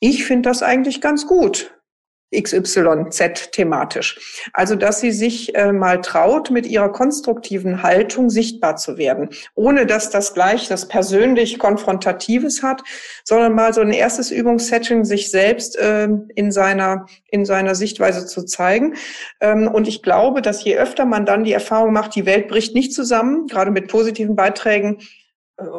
Ich 0.00 0.24
finde 0.24 0.48
das 0.48 0.62
eigentlich 0.62 1.00
ganz 1.00 1.26
gut. 1.26 1.74
XYZ 2.32 3.50
thematisch. 3.52 4.42
Also, 4.52 4.74
dass 4.74 5.00
sie 5.00 5.12
sich 5.12 5.54
äh, 5.54 5.72
mal 5.72 6.00
traut, 6.00 6.50
mit 6.50 6.66
ihrer 6.66 6.90
konstruktiven 6.90 7.82
Haltung 7.82 8.30
sichtbar 8.30 8.76
zu 8.76 8.96
werden, 8.98 9.30
ohne 9.54 9.86
dass 9.86 10.10
das 10.10 10.34
gleich 10.34 10.68
das 10.68 10.88
persönlich 10.88 11.58
Konfrontatives 11.58 12.62
hat, 12.62 12.82
sondern 13.24 13.54
mal 13.54 13.72
so 13.72 13.80
ein 13.80 13.92
erstes 13.92 14.30
Übungssetting, 14.30 15.04
sich 15.04 15.30
selbst 15.30 15.78
äh, 15.78 16.08
in 16.34 16.50
seiner, 16.50 17.06
in 17.28 17.44
seiner 17.44 17.74
Sichtweise 17.74 18.26
zu 18.26 18.44
zeigen. 18.44 18.94
Ähm, 19.40 19.68
und 19.68 19.88
ich 19.88 20.02
glaube, 20.02 20.42
dass 20.42 20.64
je 20.64 20.76
öfter 20.76 21.04
man 21.04 21.26
dann 21.26 21.44
die 21.44 21.52
Erfahrung 21.52 21.92
macht, 21.92 22.14
die 22.14 22.26
Welt 22.26 22.48
bricht 22.48 22.74
nicht 22.74 22.94
zusammen, 22.94 23.46
gerade 23.46 23.70
mit 23.70 23.88
positiven 23.88 24.36
Beiträgen, 24.36 24.98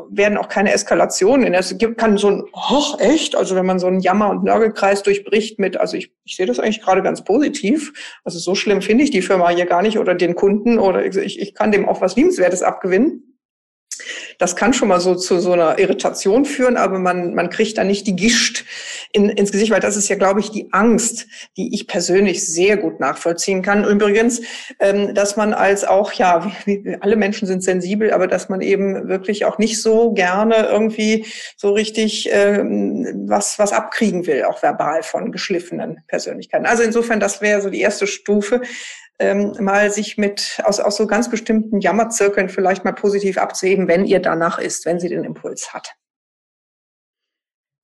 werden 0.09 0.37
auch 0.37 0.49
keine 0.49 0.71
Eskalationen. 0.71 1.53
Es 1.53 1.77
gibt, 1.77 1.97
kann 1.97 2.17
so 2.17 2.29
ein, 2.29 2.43
ach 2.53 2.99
echt, 2.99 3.35
also 3.35 3.55
wenn 3.55 3.65
man 3.65 3.79
so 3.79 3.87
einen 3.87 3.99
Jammer- 3.99 4.29
und 4.29 4.43
Nörgelkreis 4.43 5.03
durchbricht 5.03 5.59
mit, 5.59 5.77
also 5.77 5.97
ich, 5.97 6.11
ich 6.23 6.35
sehe 6.35 6.45
das 6.45 6.59
eigentlich 6.59 6.81
gerade 6.81 7.01
ganz 7.01 7.23
positiv. 7.23 7.93
Also 8.23 8.39
so 8.39 8.55
schlimm 8.55 8.81
finde 8.81 9.03
ich 9.03 9.11
die 9.11 9.21
Firma 9.21 9.49
hier 9.49 9.65
gar 9.65 9.81
nicht 9.81 9.99
oder 9.99 10.15
den 10.15 10.35
Kunden 10.35 10.79
oder 10.79 11.05
ich, 11.05 11.39
ich 11.39 11.53
kann 11.53 11.71
dem 11.71 11.87
auch 11.87 12.01
was 12.01 12.15
Liebenswertes 12.15 12.63
abgewinnen. 12.63 13.32
Das 14.37 14.55
kann 14.55 14.73
schon 14.73 14.87
mal 14.87 14.99
so 14.99 15.15
zu 15.15 15.39
so 15.39 15.53
einer 15.53 15.79
Irritation 15.79 16.45
führen, 16.45 16.77
aber 16.77 16.99
man, 16.99 17.33
man 17.33 17.49
kriegt 17.49 17.77
da 17.77 17.83
nicht 17.83 18.07
die 18.07 18.15
Gischt 18.15 18.65
in, 19.11 19.29
ins 19.29 19.51
Gesicht, 19.51 19.71
weil 19.71 19.79
das 19.79 19.97
ist 19.97 20.09
ja, 20.09 20.15
glaube 20.15 20.39
ich, 20.39 20.49
die 20.49 20.71
Angst, 20.71 21.27
die 21.57 21.73
ich 21.73 21.87
persönlich 21.87 22.45
sehr 22.45 22.77
gut 22.77 22.99
nachvollziehen 22.99 23.61
kann. 23.61 23.83
Übrigens, 23.83 24.41
ähm, 24.79 25.13
dass 25.13 25.35
man 25.35 25.53
als 25.53 25.83
auch, 25.83 26.13
ja, 26.13 26.51
alle 26.99 27.15
Menschen 27.15 27.47
sind 27.47 27.63
sensibel, 27.63 28.11
aber 28.11 28.27
dass 28.27 28.49
man 28.49 28.61
eben 28.61 29.07
wirklich 29.07 29.45
auch 29.45 29.57
nicht 29.57 29.81
so 29.81 30.11
gerne 30.13 30.67
irgendwie 30.71 31.25
so 31.57 31.71
richtig 31.71 32.29
ähm, 32.31 33.25
was, 33.27 33.59
was 33.59 33.71
abkriegen 33.71 34.25
will, 34.27 34.43
auch 34.43 34.61
verbal 34.61 35.03
von 35.03 35.31
geschliffenen 35.31 36.03
Persönlichkeiten. 36.07 36.65
Also 36.65 36.83
insofern, 36.83 37.19
das 37.19 37.41
wäre 37.41 37.61
so 37.61 37.69
die 37.69 37.81
erste 37.81 38.07
Stufe 38.07 38.61
ähm, 39.19 39.55
mal 39.59 39.91
sich 39.91 40.17
mit 40.17 40.61
aus, 40.63 40.79
aus 40.79 40.97
so 40.97 41.07
ganz 41.07 41.29
bestimmten 41.29 41.79
Jammerzirkeln 41.79 42.49
vielleicht 42.49 42.83
mal 42.83 42.93
positiv 42.93 43.37
abzuheben, 43.37 43.87
wenn 43.87 44.05
ihr 44.05 44.19
danach 44.19 44.59
ist, 44.59 44.85
wenn 44.85 44.99
sie 44.99 45.09
den 45.09 45.23
Impuls 45.23 45.73
hat. 45.73 45.95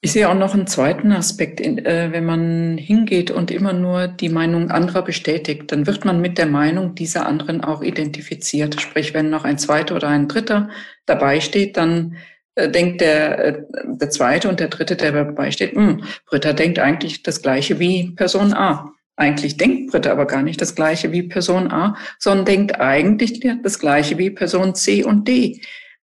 Ich 0.01 0.13
sehe 0.13 0.29
auch 0.29 0.35
noch 0.35 0.53
einen 0.53 0.67
zweiten 0.67 1.11
Aspekt, 1.11 1.59
äh, 1.59 2.11
wenn 2.13 2.23
man 2.23 2.77
hingeht 2.77 3.31
und 3.31 3.51
immer 3.51 3.73
nur 3.73 4.07
die 4.07 4.29
Meinung 4.29 4.71
anderer 4.71 5.01
bestätigt, 5.01 5.71
dann 5.73 5.87
wird 5.87 6.05
man 6.05 6.21
mit 6.21 6.37
der 6.37 6.45
Meinung 6.45 6.95
dieser 6.95 7.25
anderen 7.25 7.61
auch 7.61 7.81
identifiziert. 7.81 8.79
Sprich, 8.79 9.13
wenn 9.13 9.29
noch 9.29 9.43
ein 9.43 9.57
zweiter 9.57 9.97
oder 9.97 10.07
ein 10.07 10.29
dritter 10.29 10.69
dabei 11.05 11.41
steht, 11.41 11.75
dann 11.75 12.15
äh, 12.55 12.69
denkt 12.69 13.01
der, 13.01 13.39
äh, 13.39 13.61
der 13.85 14.09
zweite 14.09 14.47
und 14.47 14.61
der 14.61 14.69
dritte, 14.69 14.95
der 14.95 15.11
dabei 15.11 15.51
steht, 15.51 15.75
hm, 15.75 16.03
Britta 16.27 16.53
denkt 16.53 16.79
eigentlich 16.79 17.21
das 17.23 17.41
gleiche 17.41 17.79
wie 17.79 18.11
Person 18.11 18.53
A. 18.53 18.93
Eigentlich 19.19 19.57
denkt 19.57 19.91
Britta 19.91 20.13
aber 20.13 20.25
gar 20.25 20.43
nicht 20.43 20.61
das 20.61 20.75
gleiche 20.75 21.11
wie 21.11 21.23
Person 21.23 21.69
A, 21.69 21.97
sondern 22.19 22.45
denkt 22.45 22.79
eigentlich 22.79 23.45
das 23.61 23.77
gleiche 23.77 24.17
wie 24.17 24.29
Person 24.29 24.75
C 24.75 25.03
und 25.03 25.27
D. 25.27 25.61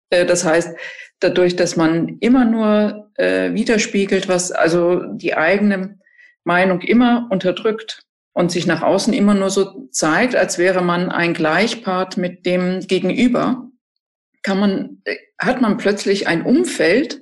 Äh, 0.09 0.25
das 0.25 0.47
heißt, 0.47 0.75
dadurch, 1.21 1.55
dass 1.55 1.77
man 1.77 2.17
immer 2.21 2.47
nur 2.47 3.11
äh, 3.17 3.53
widerspiegelt, 3.53 4.27
was 4.27 4.53
also 4.53 5.03
die 5.05 5.37
eigene 5.37 5.99
Meinung 6.45 6.81
immer 6.81 7.29
unterdrückt 7.31 8.05
und 8.33 8.51
sich 8.51 8.67
nach 8.67 8.81
außen 8.81 9.12
immer 9.12 9.35
nur 9.35 9.51
so 9.51 9.87
zeigt, 9.90 10.35
als 10.35 10.57
wäre 10.57 10.81
man 10.81 11.11
ein 11.11 11.35
Gleichpart 11.35 12.17
mit 12.17 12.47
dem 12.47 12.81
Gegenüber, 12.81 13.69
kann 14.43 14.59
man, 14.59 15.03
äh, 15.05 15.17
hat 15.38 15.61
man 15.61 15.77
plötzlich 15.77 16.27
ein 16.27 16.43
Umfeld, 16.43 17.21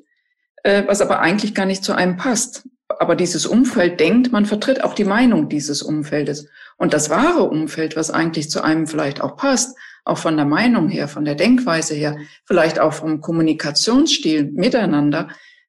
was 0.64 1.00
aber 1.00 1.18
eigentlich 1.18 1.56
gar 1.56 1.66
nicht 1.66 1.82
zu 1.82 1.92
einem 1.92 2.16
passt 2.16 2.68
aber 3.00 3.16
dieses 3.16 3.46
Umfeld 3.46 4.00
denkt, 4.00 4.32
man 4.32 4.46
vertritt 4.46 4.84
auch 4.84 4.94
die 4.94 5.04
Meinung 5.04 5.48
dieses 5.48 5.82
Umfeldes. 5.82 6.48
Und 6.76 6.92
das 6.92 7.10
wahre 7.10 7.44
Umfeld, 7.44 7.96
was 7.96 8.10
eigentlich 8.10 8.50
zu 8.50 8.62
einem 8.62 8.86
vielleicht 8.86 9.20
auch 9.20 9.36
passt, 9.36 9.76
auch 10.04 10.18
von 10.18 10.36
der 10.36 10.46
Meinung 10.46 10.88
her, 10.88 11.08
von 11.08 11.24
der 11.24 11.34
Denkweise 11.34 11.94
her, 11.94 12.18
vielleicht 12.44 12.80
auch 12.80 12.92
vom 12.92 13.20
Kommunikationsstil 13.20 14.50
miteinander, 14.52 15.28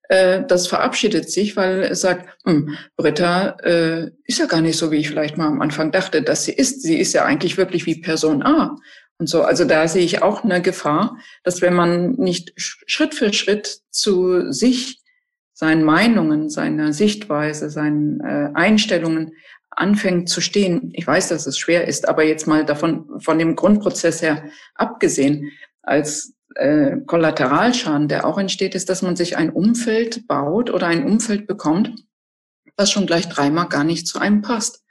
äh, 0.09 0.43
das 0.47 0.67
verabschiedet 0.67 1.29
sich, 1.29 1.55
weil 1.55 1.83
es 1.83 2.01
sagt, 2.01 2.29
hm, 2.45 2.75
Britta 2.97 3.57
äh, 3.63 4.11
ist 4.25 4.39
ja 4.39 4.45
gar 4.45 4.61
nicht 4.61 4.77
so, 4.77 4.91
wie 4.91 4.97
ich 4.97 5.09
vielleicht 5.09 5.37
mal 5.37 5.47
am 5.47 5.61
Anfang 5.61 5.91
dachte, 5.91 6.21
dass 6.21 6.45
sie 6.45 6.53
ist. 6.53 6.81
Sie 6.81 6.97
ist 6.99 7.13
ja 7.13 7.25
eigentlich 7.25 7.57
wirklich 7.57 7.85
wie 7.85 8.01
Person 8.01 8.43
A. 8.43 8.77
Und 9.17 9.27
so, 9.27 9.43
also 9.43 9.65
da 9.65 9.87
sehe 9.87 10.03
ich 10.03 10.21
auch 10.21 10.43
eine 10.43 10.61
Gefahr, 10.61 11.17
dass 11.43 11.61
wenn 11.61 11.73
man 11.73 12.13
nicht 12.13 12.53
Schritt 12.57 13.13
für 13.13 13.31
Schritt 13.31 13.81
zu 13.91 14.51
sich, 14.51 15.02
seinen 15.53 15.83
Meinungen, 15.83 16.49
seiner 16.49 16.93
Sichtweise, 16.93 17.69
seinen 17.69 18.19
äh, 18.21 18.49
Einstellungen 18.53 19.33
anfängt 19.69 20.29
zu 20.29 20.41
stehen. 20.41 20.91
Ich 20.93 21.07
weiß, 21.07 21.29
dass 21.29 21.47
es 21.47 21.57
schwer 21.57 21.87
ist, 21.87 22.07
aber 22.07 22.23
jetzt 22.23 22.47
mal 22.47 22.65
davon, 22.65 23.19
von 23.19 23.39
dem 23.39 23.55
Grundprozess 23.55 24.21
her 24.21 24.43
abgesehen, 24.75 25.51
als 25.81 26.33
äh, 26.55 26.97
Kollateralschaden, 27.05 28.07
der 28.07 28.25
auch 28.25 28.37
entsteht, 28.37 28.75
ist, 28.75 28.89
dass 28.89 29.01
man 29.01 29.15
sich 29.15 29.37
ein 29.37 29.49
Umfeld 29.49 30.27
baut 30.27 30.69
oder 30.69 30.87
ein 30.87 31.05
Umfeld 31.05 31.47
bekommt, 31.47 31.93
was 32.77 32.91
schon 32.91 33.07
gleich 33.07 33.27
dreimal 33.29 33.67
gar 33.67 33.83
nicht 33.83 34.07
zu 34.07 34.19
einem 34.19 34.41
passt. 34.41 34.83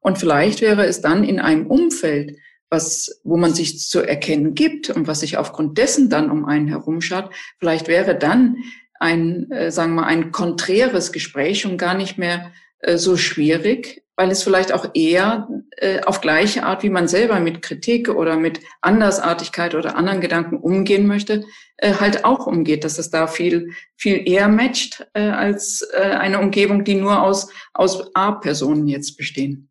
Und 0.00 0.18
vielleicht 0.18 0.60
wäre 0.60 0.86
es 0.86 1.00
dann 1.00 1.24
in 1.24 1.40
einem 1.40 1.66
Umfeld, 1.66 2.36
was, 2.68 3.20
wo 3.24 3.36
man 3.36 3.54
sich 3.54 3.80
zu 3.80 4.00
erkennen 4.00 4.54
gibt 4.54 4.90
und 4.90 5.06
was 5.06 5.20
sich 5.20 5.36
aufgrund 5.36 5.78
dessen 5.78 6.10
dann 6.10 6.30
um 6.30 6.44
einen 6.44 6.68
herumschaut, 6.68 7.30
vielleicht 7.58 7.88
wäre 7.88 8.16
dann 8.16 8.56
ein, 9.00 9.50
äh, 9.50 9.70
sagen 9.70 9.94
wir 9.94 10.06
ein 10.06 10.32
konträres 10.32 11.12
Gespräch 11.12 11.60
schon 11.60 11.78
gar 11.78 11.94
nicht 11.94 12.18
mehr 12.18 12.52
äh, 12.80 12.96
so 12.96 13.16
schwierig, 13.16 14.04
weil 14.16 14.30
es 14.30 14.42
vielleicht 14.42 14.72
auch 14.72 14.90
eher 14.94 15.48
äh, 15.76 16.00
auf 16.00 16.20
gleiche 16.20 16.62
Art, 16.64 16.82
wie 16.82 16.90
man 16.90 17.06
selber 17.06 17.38
mit 17.40 17.62
Kritik 17.62 18.08
oder 18.08 18.36
mit 18.36 18.60
Andersartigkeit 18.80 19.74
oder 19.74 19.96
anderen 19.96 20.20
Gedanken 20.20 20.56
umgehen 20.56 21.06
möchte, 21.06 21.44
äh, 21.76 21.94
halt 21.94 22.24
auch 22.24 22.46
umgeht, 22.46 22.84
dass 22.84 22.98
es 22.98 23.10
da 23.10 23.26
viel, 23.26 23.72
viel 23.96 24.26
eher 24.26 24.48
matcht 24.48 25.06
äh, 25.12 25.20
als 25.20 25.86
äh, 25.92 26.00
eine 26.00 26.40
Umgebung, 26.40 26.84
die 26.84 26.94
nur 26.94 27.22
aus, 27.22 27.50
aus 27.74 28.14
A-Personen 28.14 28.88
jetzt 28.88 29.16
bestehen. 29.16 29.68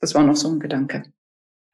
Das 0.00 0.14
war 0.14 0.24
noch 0.24 0.36
so 0.36 0.48
ein 0.48 0.60
Gedanke. 0.60 1.04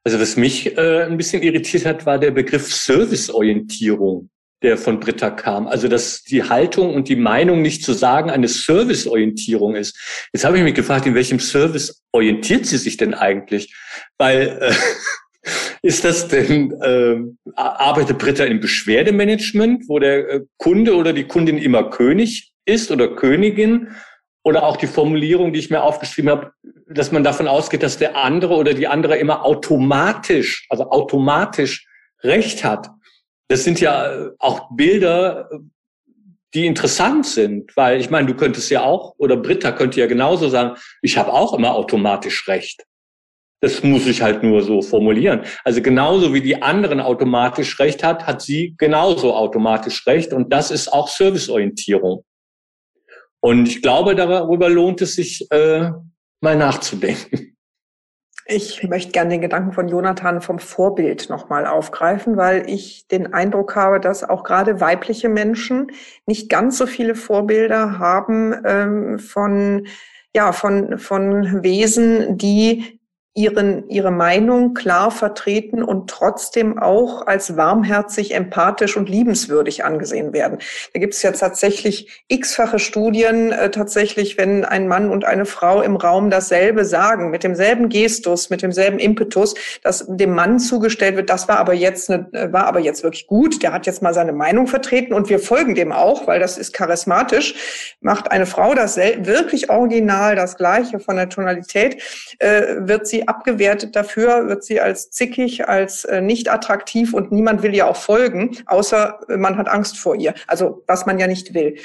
Also 0.05 0.19
was 0.19 0.37
mich 0.37 0.77
äh, 0.77 1.03
ein 1.03 1.17
bisschen 1.17 1.43
irritiert 1.43 1.85
hat, 1.85 2.05
war 2.05 2.17
der 2.17 2.31
Begriff 2.31 2.73
Serviceorientierung 2.73 4.29
der 4.61 4.77
von 4.77 4.99
Britta 4.99 5.29
kam. 5.29 5.67
Also 5.67 5.87
dass 5.87 6.23
die 6.23 6.43
Haltung 6.43 6.93
und 6.93 7.07
die 7.07 7.15
Meinung 7.15 7.61
nicht 7.61 7.83
zu 7.83 7.93
sagen 7.93 8.29
eine 8.29 8.47
Serviceorientierung 8.47 9.75
ist. 9.75 9.97
Jetzt 10.33 10.43
habe 10.43 10.57
ich 10.57 10.63
mich 10.63 10.73
gefragt, 10.73 11.05
in 11.05 11.15
welchem 11.15 11.39
Service 11.39 12.03
orientiert 12.11 12.65
sie 12.65 12.77
sich 12.77 12.97
denn 12.97 13.13
eigentlich? 13.13 13.73
Weil 14.17 14.59
äh, 14.61 14.73
ist 15.81 16.03
das 16.03 16.27
denn, 16.27 16.73
äh, 16.81 17.17
arbeitet 17.55 18.17
Britta 18.17 18.43
im 18.43 18.59
Beschwerdemanagement, 18.59 19.87
wo 19.87 19.99
der 19.99 20.29
äh, 20.29 20.41
Kunde 20.57 20.95
oder 20.95 21.13
die 21.13 21.25
Kundin 21.25 21.57
immer 21.57 21.89
König 21.89 22.51
ist 22.65 22.91
oder 22.91 23.15
Königin? 23.15 23.89
Oder 24.41 24.63
auch 24.63 24.77
die 24.77 24.87
Formulierung, 24.87 25.51
die 25.51 25.59
ich 25.59 25.69
mir 25.69 25.83
aufgeschrieben 25.83 26.31
habe, 26.31 26.53
dass 26.87 27.11
man 27.11 27.23
davon 27.25 27.47
ausgeht, 27.47 27.83
dass 27.83 27.97
der 27.97 28.15
andere 28.15 28.55
oder 28.55 28.73
die 28.73 28.87
andere 28.87 29.17
immer 29.17 29.45
automatisch, 29.45 30.65
also 30.69 30.89
automatisch 30.89 31.85
Recht 32.23 32.63
hat 32.63 32.89
das 33.49 33.63
sind 33.63 33.81
ja 33.81 34.13
äh, 34.13 34.31
auch 34.39 34.69
Bilder, 34.71 35.49
die 36.53 36.65
interessant 36.65 37.25
sind, 37.25 37.75
weil 37.75 37.99
ich 37.99 38.09
meine, 38.09 38.27
du 38.27 38.35
könntest 38.35 38.71
ja 38.71 38.83
auch, 38.83 39.13
oder 39.17 39.37
Britta 39.37 39.71
könnte 39.71 39.99
ja 39.99 40.07
genauso 40.07 40.49
sagen, 40.49 40.79
ich 41.01 41.17
habe 41.17 41.33
auch 41.33 41.53
immer 41.53 41.75
automatisch 41.75 42.47
recht. 42.47 42.85
Das 43.61 43.83
muss 43.83 44.07
ich 44.07 44.21
halt 44.21 44.41
nur 44.41 44.61
so 44.61 44.81
formulieren. 44.81 45.41
Also 45.65 45.81
genauso 45.81 46.33
wie 46.33 46.41
die 46.41 46.61
anderen 46.61 47.01
automatisch 47.01 47.77
recht 47.79 48.03
hat, 48.03 48.25
hat 48.25 48.41
sie 48.41 48.73
genauso 48.77 49.35
automatisch 49.35 50.07
recht. 50.07 50.31
Und 50.31 50.53
das 50.53 50.71
ist 50.71 50.87
auch 50.87 51.09
Serviceorientierung. 51.09 52.23
Und 53.41 53.67
ich 53.67 53.81
glaube, 53.81 54.15
darüber 54.15 54.69
lohnt 54.69 55.01
es 55.01 55.15
sich, 55.15 55.45
äh, 55.51 55.91
mal 56.41 56.55
nachzudenken. 56.55 57.57
Ich 58.51 58.81
möchte 58.89 59.11
gerne 59.11 59.29
den 59.29 59.41
Gedanken 59.41 59.73
von 59.73 59.87
Jonathan 59.87 60.41
vom 60.41 60.57
Vorbild 60.57 61.29
nochmal 61.29 61.67
aufgreifen, 61.67 62.35
weil 62.35 62.67
ich 62.67 63.07
den 63.07 63.31
Eindruck 63.31 63.75
habe, 63.75 63.99
dass 63.99 64.23
auch 64.23 64.43
gerade 64.43 64.81
weibliche 64.81 65.29
Menschen 65.29 65.91
nicht 66.25 66.49
ganz 66.49 66.79
so 66.79 66.87
viele 66.87 67.13
Vorbilder 67.13 67.99
haben 67.99 68.55
ähm, 68.65 69.19
von 69.19 69.87
ja, 70.35 70.51
von, 70.51 70.99
von 70.99 71.63
Wesen, 71.63 72.37
die 72.37 72.98
ihren, 73.35 73.87
ihre 73.89 74.11
Meinung 74.11 74.73
klar 74.73 75.11
vertreten 75.11 75.83
und 75.83 76.09
trotzdem 76.09 76.79
auch 76.79 77.27
als 77.27 77.55
warmherzig, 77.55 78.33
empathisch 78.33 78.97
und 78.97 79.07
liebenswürdig 79.07 79.85
angesehen 79.85 80.33
werden. 80.33 80.57
Da 80.93 80.99
gibt 80.99 81.13
es 81.13 81.21
ja 81.21 81.31
tatsächlich 81.31 82.23
x-fache 82.27 82.79
Studien, 82.79 83.51
äh, 83.51 83.69
tatsächlich, 83.69 84.37
wenn 84.37 84.65
ein 84.65 84.87
Mann 84.87 85.11
und 85.11 85.25
eine 85.25 85.45
Frau 85.45 85.81
im 85.81 85.95
Raum 85.95 86.31
dasselbe 86.31 86.85
sagen, 86.85 87.29
mit 87.29 87.43
demselben 87.43 87.89
Gestus, 87.89 88.49
mit 88.49 88.63
demselben 88.63 88.97
Impetus, 88.97 89.53
dass 89.83 90.05
dem 90.07 90.33
Mann 90.33 90.59
zugestellt 90.59 91.15
wird, 91.15 91.29
das 91.29 91.47
war 91.47 91.59
aber 91.59 91.73
jetzt 91.73 92.09
eine, 92.09 92.27
äh, 92.33 92.51
war 92.51 92.65
aber 92.65 92.79
jetzt 92.79 93.03
wirklich 93.03 93.27
gut, 93.27 93.61
der 93.61 93.73
hat 93.73 93.85
jetzt 93.85 94.01
mal 94.01 94.13
seine 94.13 94.33
Meinung 94.33 94.65
vertreten 94.65 95.13
und 95.13 95.29
wir 95.29 95.39
folgen 95.39 95.75
dem 95.75 95.91
auch, 95.91 96.25
weil 96.25 96.39
das 96.39 96.57
ist 96.57 96.73
charismatisch, 96.73 97.95
macht 98.01 98.31
eine 98.31 98.47
Frau 98.47 98.73
das 98.73 98.97
wirklich 98.97 99.69
original, 99.69 100.35
das 100.35 100.57
Gleiche 100.57 100.99
von 100.99 101.15
der 101.15 101.29
Tonalität, 101.29 102.01
äh, 102.39 102.75
wird 102.79 103.07
sie 103.07 103.18
abgewertet 103.27 103.95
dafür, 103.95 104.47
wird 104.47 104.63
sie 104.63 104.79
als 104.79 105.11
zickig, 105.11 105.67
als 105.67 106.05
äh, 106.05 106.21
nicht 106.21 106.51
attraktiv 106.51 107.13
und 107.13 107.31
niemand 107.31 107.63
will 107.63 107.75
ihr 107.75 107.87
auch 107.87 107.95
folgen, 107.95 108.57
außer 108.65 109.19
äh, 109.27 109.37
man 109.37 109.57
hat 109.57 109.67
Angst 109.67 109.97
vor 109.97 110.15
ihr. 110.15 110.33
Also 110.47 110.83
was 110.87 111.05
man 111.05 111.19
ja 111.19 111.27
nicht 111.27 111.53
will. 111.53 111.77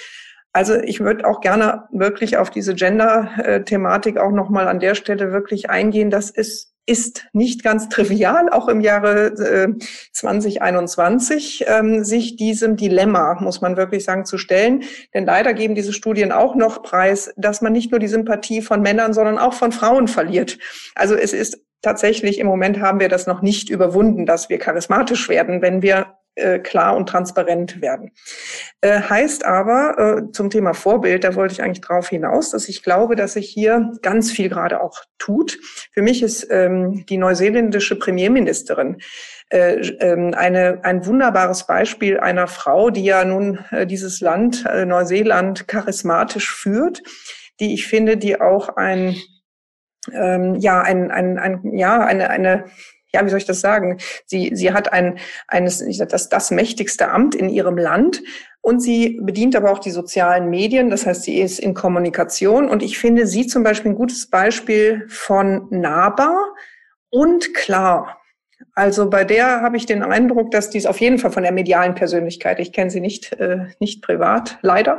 Also 0.53 0.77
ich 0.77 1.01
würde 1.01 1.27
auch 1.27 1.41
gerne 1.41 1.89
wirklich 1.91 2.37
auf 2.37 2.49
diese 2.49 2.75
Gender-Thematik 2.75 4.19
auch 4.19 4.31
nochmal 4.31 4.69
an 4.69 4.79
der 4.79 4.95
Stelle 4.95 5.33
wirklich 5.33 5.69
eingehen. 5.69 6.11
Das 6.11 6.31
ist 6.31 6.74
ist 6.87 7.27
nicht 7.33 7.63
ganz 7.63 7.89
trivial, 7.89 8.51
auch 8.51 8.69
im 8.69 8.81
Jahre 8.81 9.27
äh, 9.27 9.69
2021, 10.13 11.65
ähm, 11.67 12.05
sich 12.05 12.37
diesem 12.37 12.77
Dilemma, 12.77 13.39
muss 13.41 13.61
man 13.61 13.77
wirklich 13.77 14.05
sagen, 14.05 14.25
zu 14.25 14.39
stellen. 14.39 14.85
Denn 15.15 15.25
leider 15.25 15.55
geben 15.55 15.75
diese 15.75 15.93
Studien 15.93 16.33
auch 16.33 16.55
noch 16.55 16.83
preis, 16.83 17.33
dass 17.37 17.63
man 17.63 17.73
nicht 17.73 17.91
nur 17.91 18.01
die 18.01 18.09
Sympathie 18.09 18.61
von 18.61 18.83
Männern, 18.83 19.15
sondern 19.15 19.39
auch 19.39 19.55
von 19.55 19.73
Frauen 19.73 20.09
verliert. 20.09 20.59
Also 20.95 21.15
es 21.15 21.33
ist 21.33 21.59
tatsächlich, 21.81 22.39
im 22.39 22.47
Moment 22.47 22.81
haben 22.81 23.01
wir 23.01 23.09
das 23.09 23.27
noch 23.27 23.43
nicht 23.43 23.71
überwunden, 23.71 24.27
dass 24.27 24.49
wir 24.49 24.59
charismatisch 24.59 25.29
werden, 25.29 25.63
wenn 25.63 25.83
wir 25.83 26.19
äh, 26.37 26.59
klar 26.59 26.97
und 26.97 27.09
transparent 27.09 27.81
werden. 27.81 28.11
Äh, 28.81 29.01
heißt 29.01 29.45
aber 29.45 29.99
äh, 30.29 30.33
zum 30.33 30.51
Thema 30.51 30.75
Vorbild, 30.75 31.25
da 31.25 31.35
wollte 31.35 31.53
ich 31.55 31.63
eigentlich 31.63 31.81
drauf 31.81 32.09
hinaus, 32.09 32.51
dass 32.51 32.69
ich 32.69 32.83
glaube, 32.83 33.17
dass 33.17 33.35
sich 33.35 33.49
hier 33.49 33.93
ganz 34.03 34.31
viel 34.31 34.49
gerade 34.49 34.81
auch 34.81 35.03
tut. 35.19 35.59
Für 35.93 36.03
mich 36.03 36.23
ist 36.23 36.47
ähm, 36.51 37.05
die 37.07 37.19
neuseeländische 37.19 37.97
Premierministerin 37.99 38.99
äh, 39.51 39.77
ähm, 40.01 40.35
eine, 40.35 40.81
ein 40.85 41.07
wunderbares 41.07 41.67
Beispiel 41.67 42.19
einer 42.19 42.47
Frau, 42.47 42.91
die 42.91 43.05
ja 43.05 43.25
nun 43.25 43.61
äh, 43.71 43.87
dieses 43.87 44.21
Land, 44.21 44.65
äh, 44.67 44.85
Neuseeland, 44.85 45.69
charismatisch 45.69 46.53
führt, 46.53 47.03
die 47.61 47.75
ich 47.75 47.87
finde, 47.87 48.17
die 48.17 48.41
auch 48.41 48.77
ein 48.77 49.17
ähm, 50.13 50.57
ja, 50.57 50.83
ein, 50.83 51.11
ein, 51.11 51.39
ein, 51.39 51.77
ja, 51.77 52.05
eine, 52.05 52.31
eine 52.31 52.65
ja, 53.15 53.25
wie 53.25 53.31
soll 53.31 53.39
ich 53.39 53.47
das 53.47 53.61
sagen? 53.61 53.99
Sie, 54.27 54.51
sie 54.55 54.73
hat 54.73 54.93
ein, 54.93 55.19
eines, 55.49 55.85
das, 56.09 56.29
das 56.29 56.51
mächtigste 56.51 57.09
Amt 57.09 57.35
in 57.35 57.49
ihrem 57.49 57.79
Land 57.79 58.23
und 58.61 58.81
sie 58.81 59.21
bedient 59.23 59.55
aber 59.57 59.71
auch 59.71 59.79
die 59.79 59.91
sozialen 59.91 60.51
Medien. 60.51 60.91
Das 60.91 61.07
heißt, 61.07 61.23
sie 61.23 61.41
ist 61.41 61.61
in 61.61 61.75
Kommunikation 61.75 62.69
und 62.69 62.83
ich 62.83 62.99
finde 62.99 63.27
sie 63.27 63.47
zum 63.47 63.63
Beispiel 63.63 63.93
ein 63.93 63.97
gutes 63.97 64.29
Beispiel 64.29 65.07
von 65.09 65.69
nahbar 65.71 66.55
und 67.09 67.55
klar. 67.55 68.21
Also 68.77 69.09
bei 69.09 69.25
der 69.25 69.61
habe 69.61 69.77
ich 69.77 69.87
den 69.87 70.03
Eindruck, 70.03 70.51
dass 70.51 70.69
dies 70.69 70.87
auf 70.87 71.01
jeden 71.01 71.19
Fall 71.19 71.31
von 71.31 71.45
der 71.45 71.53
medialen 71.53 71.95
Persönlichkeit, 71.95 72.59
ich 72.59 72.73
kenne 72.73 72.91
sie 72.91 73.01
nicht, 73.01 73.33
äh, 73.35 73.67
nicht 73.79 74.03
privat, 74.03 74.59
leider, 74.63 74.99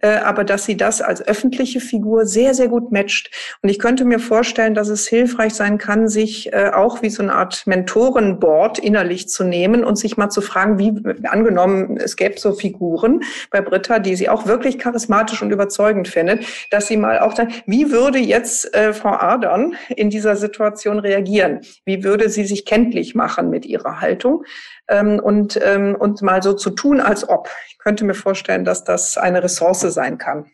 äh, 0.00 0.08
aber 0.08 0.42
dass 0.42 0.64
sie 0.64 0.76
das 0.76 1.00
als 1.00 1.26
öffentliche 1.26 1.80
Figur 1.80 2.26
sehr, 2.26 2.52
sehr 2.52 2.66
gut 2.66 2.90
matcht. 2.90 3.30
Und 3.62 3.68
ich 3.68 3.78
könnte 3.78 4.04
mir 4.04 4.18
vorstellen, 4.18 4.74
dass 4.74 4.88
es 4.88 5.06
hilfreich 5.06 5.54
sein 5.54 5.78
kann, 5.78 6.08
sich 6.08 6.52
äh, 6.52 6.70
auch 6.74 7.00
wie 7.00 7.10
so 7.10 7.22
eine 7.22 7.34
Art 7.34 7.64
Mentorenboard 7.66 8.80
innerlich 8.80 9.28
zu 9.28 9.44
nehmen 9.44 9.84
und 9.84 9.96
sich 9.96 10.16
mal 10.16 10.30
zu 10.30 10.40
fragen, 10.40 10.78
wie 10.80 10.92
angenommen, 11.28 11.96
es 11.96 12.16
gäbe 12.16 12.40
so 12.40 12.52
Figuren 12.54 13.22
bei 13.52 13.60
Britta, 13.60 14.00
die 14.00 14.16
sie 14.16 14.28
auch 14.28 14.46
wirklich 14.46 14.80
charismatisch 14.80 15.42
und 15.42 15.52
überzeugend 15.52 16.08
findet, 16.08 16.44
dass 16.70 16.88
sie 16.88 16.96
mal 16.96 17.20
auch 17.20 17.34
dann, 17.34 17.52
wie 17.66 17.92
würde 17.92 18.18
jetzt 18.18 18.74
äh, 18.74 18.92
Frau 18.92 19.12
Adern 19.12 19.76
in 19.94 20.10
dieser 20.10 20.34
Situation 20.34 20.98
reagieren? 20.98 21.60
Wie 21.84 22.02
würde 22.02 22.28
sie 22.30 22.44
sich 22.44 22.64
kenntlich 22.82 23.14
machen 23.14 23.50
mit 23.50 23.66
ihrer 23.66 24.00
Haltung? 24.00 24.44
ähm, 24.90 25.20
und, 25.20 25.58
ähm, 25.62 25.96
und 25.98 26.20
mal 26.20 26.42
so 26.42 26.52
zu 26.52 26.70
tun, 26.70 27.00
als 27.00 27.26
ob. 27.28 27.48
Ich 27.68 27.78
könnte 27.78 28.04
mir 28.04 28.14
vorstellen, 28.14 28.64
dass 28.64 28.84
das 28.84 29.16
eine 29.16 29.42
Ressource 29.42 29.80
sein 29.80 30.18
kann. 30.18 30.50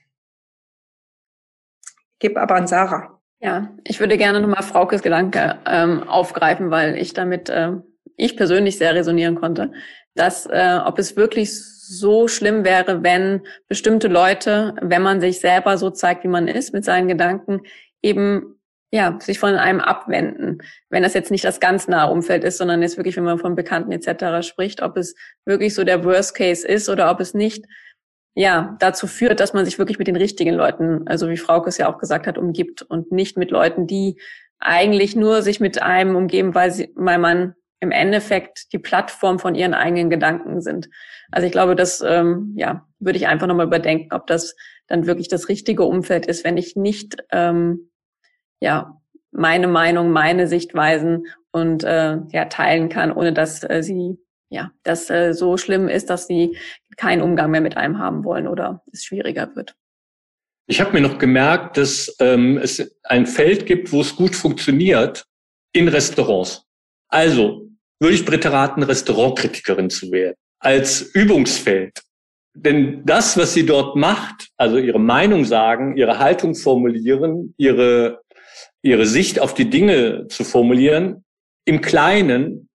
Ich 2.20 2.36
aber 2.36 2.54
an 2.54 2.66
Sarah. 2.66 3.20
Ja, 3.40 3.70
ich 3.84 4.00
würde 4.00 4.16
gerne 4.16 4.40
nochmal 4.40 4.62
Fraukes 4.62 5.02
Gedanke 5.02 5.58
ähm, 5.66 6.08
aufgreifen, 6.08 6.70
weil 6.70 6.96
ich 6.96 7.12
damit 7.12 7.48
äh, 7.48 7.72
ich 8.16 8.36
persönlich 8.36 8.78
sehr 8.78 8.94
resonieren 8.94 9.34
konnte, 9.34 9.72
dass 10.14 10.46
äh, 10.46 10.80
ob 10.84 10.98
es 10.98 11.16
wirklich 11.16 11.62
so 11.62 12.28
schlimm 12.28 12.64
wäre, 12.64 13.02
wenn 13.02 13.42
bestimmte 13.68 14.08
Leute, 14.08 14.74
wenn 14.80 15.02
man 15.02 15.20
sich 15.20 15.40
selber 15.40 15.76
so 15.78 15.90
zeigt, 15.90 16.24
wie 16.24 16.28
man 16.28 16.48
ist, 16.48 16.72
mit 16.72 16.84
seinen 16.84 17.08
Gedanken, 17.08 17.60
eben 18.02 18.55
ja, 18.92 19.18
sich 19.20 19.38
von 19.38 19.54
einem 19.54 19.80
abwenden. 19.80 20.62
Wenn 20.90 21.02
das 21.02 21.14
jetzt 21.14 21.30
nicht 21.30 21.44
das 21.44 21.60
ganz 21.60 21.88
nahe 21.88 22.10
Umfeld 22.10 22.44
ist, 22.44 22.58
sondern 22.58 22.82
jetzt 22.82 22.96
wirklich, 22.96 23.16
wenn 23.16 23.24
man 23.24 23.38
von 23.38 23.56
Bekannten 23.56 23.92
etc. 23.92 24.46
spricht, 24.46 24.82
ob 24.82 24.96
es 24.96 25.14
wirklich 25.44 25.74
so 25.74 25.84
der 25.84 26.04
Worst 26.04 26.34
Case 26.34 26.66
ist 26.66 26.88
oder 26.88 27.10
ob 27.10 27.20
es 27.20 27.34
nicht 27.34 27.66
ja, 28.34 28.76
dazu 28.80 29.06
führt, 29.06 29.40
dass 29.40 29.54
man 29.54 29.64
sich 29.64 29.78
wirklich 29.78 29.98
mit 29.98 30.08
den 30.08 30.16
richtigen 30.16 30.54
Leuten, 30.54 31.08
also 31.08 31.30
wie 31.30 31.38
Frauke 31.38 31.70
es 31.70 31.78
ja 31.78 31.88
auch 31.88 31.98
gesagt 31.98 32.26
hat, 32.26 32.36
umgibt 32.36 32.82
und 32.82 33.10
nicht 33.10 33.38
mit 33.38 33.50
Leuten, 33.50 33.86
die 33.86 34.20
eigentlich 34.58 35.16
nur 35.16 35.42
sich 35.42 35.58
mit 35.58 35.82
einem 35.82 36.16
umgeben, 36.16 36.54
weil, 36.54 36.70
sie, 36.70 36.92
weil 36.96 37.18
man 37.18 37.54
im 37.80 37.90
Endeffekt 37.90 38.72
die 38.72 38.78
Plattform 38.78 39.38
von 39.38 39.54
ihren 39.54 39.74
eigenen 39.74 40.10
Gedanken 40.10 40.60
sind. 40.60 40.90
Also 41.30 41.46
ich 41.46 41.52
glaube, 41.52 41.76
das 41.76 42.02
ähm, 42.06 42.54
ja, 42.56 42.86
würde 42.98 43.18
ich 43.18 43.26
einfach 43.26 43.46
nochmal 43.46 43.66
überdenken, 43.66 44.12
ob 44.12 44.26
das 44.26 44.54
dann 44.86 45.06
wirklich 45.06 45.28
das 45.28 45.48
richtige 45.48 45.84
Umfeld 45.84 46.26
ist, 46.26 46.44
wenn 46.44 46.56
ich 46.58 46.76
nicht 46.76 47.16
ähm, 47.32 47.90
ja 48.60 49.00
meine 49.32 49.68
Meinung, 49.68 50.10
meine 50.10 50.46
Sichtweisen 50.46 51.26
und 51.52 51.84
äh, 51.84 52.18
ja 52.32 52.46
teilen 52.46 52.88
kann, 52.88 53.12
ohne 53.12 53.32
dass 53.32 53.62
äh, 53.68 53.82
sie 53.82 54.18
ja, 54.48 54.70
das 54.84 55.10
äh, 55.10 55.32
so 55.34 55.56
schlimm 55.56 55.88
ist, 55.88 56.10
dass 56.10 56.26
sie 56.26 56.56
keinen 56.96 57.22
Umgang 57.22 57.50
mehr 57.50 57.60
mit 57.60 57.76
einem 57.76 57.98
haben 57.98 58.24
wollen 58.24 58.46
oder 58.46 58.82
es 58.92 59.04
schwieriger 59.04 59.54
wird. 59.54 59.74
Ich 60.68 60.80
habe 60.80 60.92
mir 60.92 61.00
noch 61.00 61.18
gemerkt, 61.18 61.76
dass 61.76 62.14
ähm, 62.20 62.58
es 62.58 62.96
ein 63.04 63.26
Feld 63.26 63.66
gibt, 63.66 63.92
wo 63.92 64.00
es 64.00 64.16
gut 64.16 64.34
funktioniert 64.34 65.24
in 65.72 65.88
Restaurants. 65.88 66.64
Also 67.08 67.68
würde 68.00 68.14
ich 68.14 68.24
Britta 68.24 68.50
raten, 68.50 68.82
Restaurantkritikerin 68.82 69.90
zu 69.90 70.10
werden, 70.10 70.36
als 70.58 71.02
Übungsfeld. 71.14 72.02
Denn 72.54 73.04
das, 73.04 73.36
was 73.36 73.52
sie 73.52 73.66
dort 73.66 73.96
macht, 73.96 74.48
also 74.56 74.78
ihre 74.78 74.98
Meinung 74.98 75.44
sagen, 75.44 75.96
ihre 75.96 76.18
Haltung 76.18 76.54
formulieren, 76.54 77.54
ihre, 77.58 78.22
ihre 78.86 79.06
Sicht 79.06 79.40
auf 79.40 79.54
die 79.54 79.68
Dinge 79.68 80.28
zu 80.28 80.44
formulieren, 80.44 81.24
im 81.66 81.80
Kleinen 81.80 82.68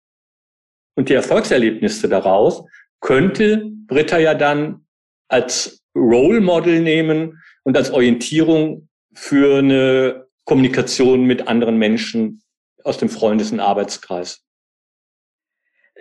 und 0.95 1.09
die 1.09 1.13
Erfolgserlebnisse 1.13 2.09
daraus, 2.09 2.63
könnte 2.99 3.71
Britta 3.87 4.19
ja 4.19 4.33
dann 4.33 4.85
als 5.29 5.81
Role 5.95 6.41
Model 6.41 6.81
nehmen 6.81 7.41
und 7.63 7.77
als 7.77 7.91
Orientierung 7.91 8.89
für 9.13 9.59
eine 9.59 10.27
Kommunikation 10.45 11.23
mit 11.23 11.47
anderen 11.47 11.77
Menschen 11.77 12.41
aus 12.83 12.97
dem 12.97 13.09
Freundes- 13.09 13.51
und 13.51 13.59
Arbeitskreis. 13.59 14.43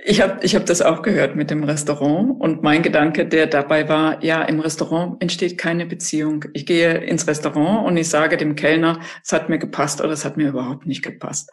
Ich 0.02 0.20
habe 0.22 0.44
ich 0.44 0.54
hab 0.54 0.64
das 0.66 0.80
auch 0.80 1.02
gehört 1.02 1.36
mit 1.36 1.50
dem 1.50 1.62
Restaurant 1.62 2.40
und 2.40 2.62
mein 2.62 2.82
Gedanke, 2.82 3.26
der 3.26 3.46
dabei 3.46 3.88
war, 3.88 4.22
ja, 4.24 4.42
im 4.42 4.60
Restaurant 4.60 5.20
entsteht 5.22 5.58
keine 5.58 5.84
Beziehung. 5.84 6.46
Ich 6.54 6.64
gehe 6.64 6.98
ins 6.98 7.26
Restaurant 7.26 7.86
und 7.86 7.96
ich 7.96 8.08
sage 8.08 8.36
dem 8.36 8.56
Kellner, 8.56 9.00
es 9.22 9.32
hat 9.32 9.48
mir 9.50 9.58
gepasst 9.58 10.00
oder 10.00 10.12
es 10.12 10.24
hat 10.24 10.36
mir 10.36 10.48
überhaupt 10.48 10.86
nicht 10.86 11.02
gepasst. 11.02 11.50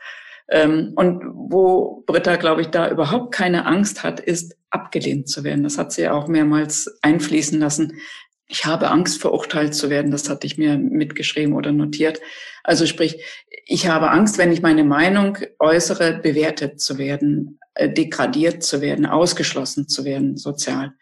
Ähm, 0.50 0.94
und 0.96 1.24
wo 1.26 2.04
Britta, 2.08 2.38
glaube 2.38 2.62
ich, 2.62 2.68
da 2.68 2.90
überhaupt 2.90 3.34
keine 3.34 3.66
Angst 3.66 4.04
hat, 4.04 4.20
ist 4.20 4.56
abgelehnt 4.70 5.28
zu 5.28 5.44
werden. 5.44 5.64
Das 5.64 5.78
hat 5.78 5.92
sie 5.92 6.04
ja 6.04 6.14
auch 6.14 6.28
mehrmals 6.28 7.00
einfließen 7.02 7.60
lassen. 7.60 8.00
Ich 8.48 8.66
habe 8.66 8.90
Angst, 8.90 9.20
verurteilt 9.20 9.76
zu 9.76 9.90
werden. 9.90 10.12
Das 10.12 10.30
hatte 10.30 10.48
ich 10.48 10.58
mir 10.58 10.78
mitgeschrieben 10.78 11.54
oder 11.54 11.74
notiert. 11.74 12.22
Also 12.64 12.86
sprich, 12.86 13.22
ich 13.66 13.88
habe 13.90 14.10
Angst, 14.10 14.38
wenn 14.38 14.54
ich 14.54 14.62
meine 14.62 14.86
Meinung 14.86 15.38
äußere, 15.60 16.20
bewertet 16.20 16.80
zu 16.80 16.98
werden, 16.98 17.60
degradiert 17.80 18.63
zu 18.63 18.82
werden, 18.82 19.06
ausgeschlossen 19.06 19.88
zu 19.88 20.06
werden 20.06 20.38
sozial. 20.38 20.94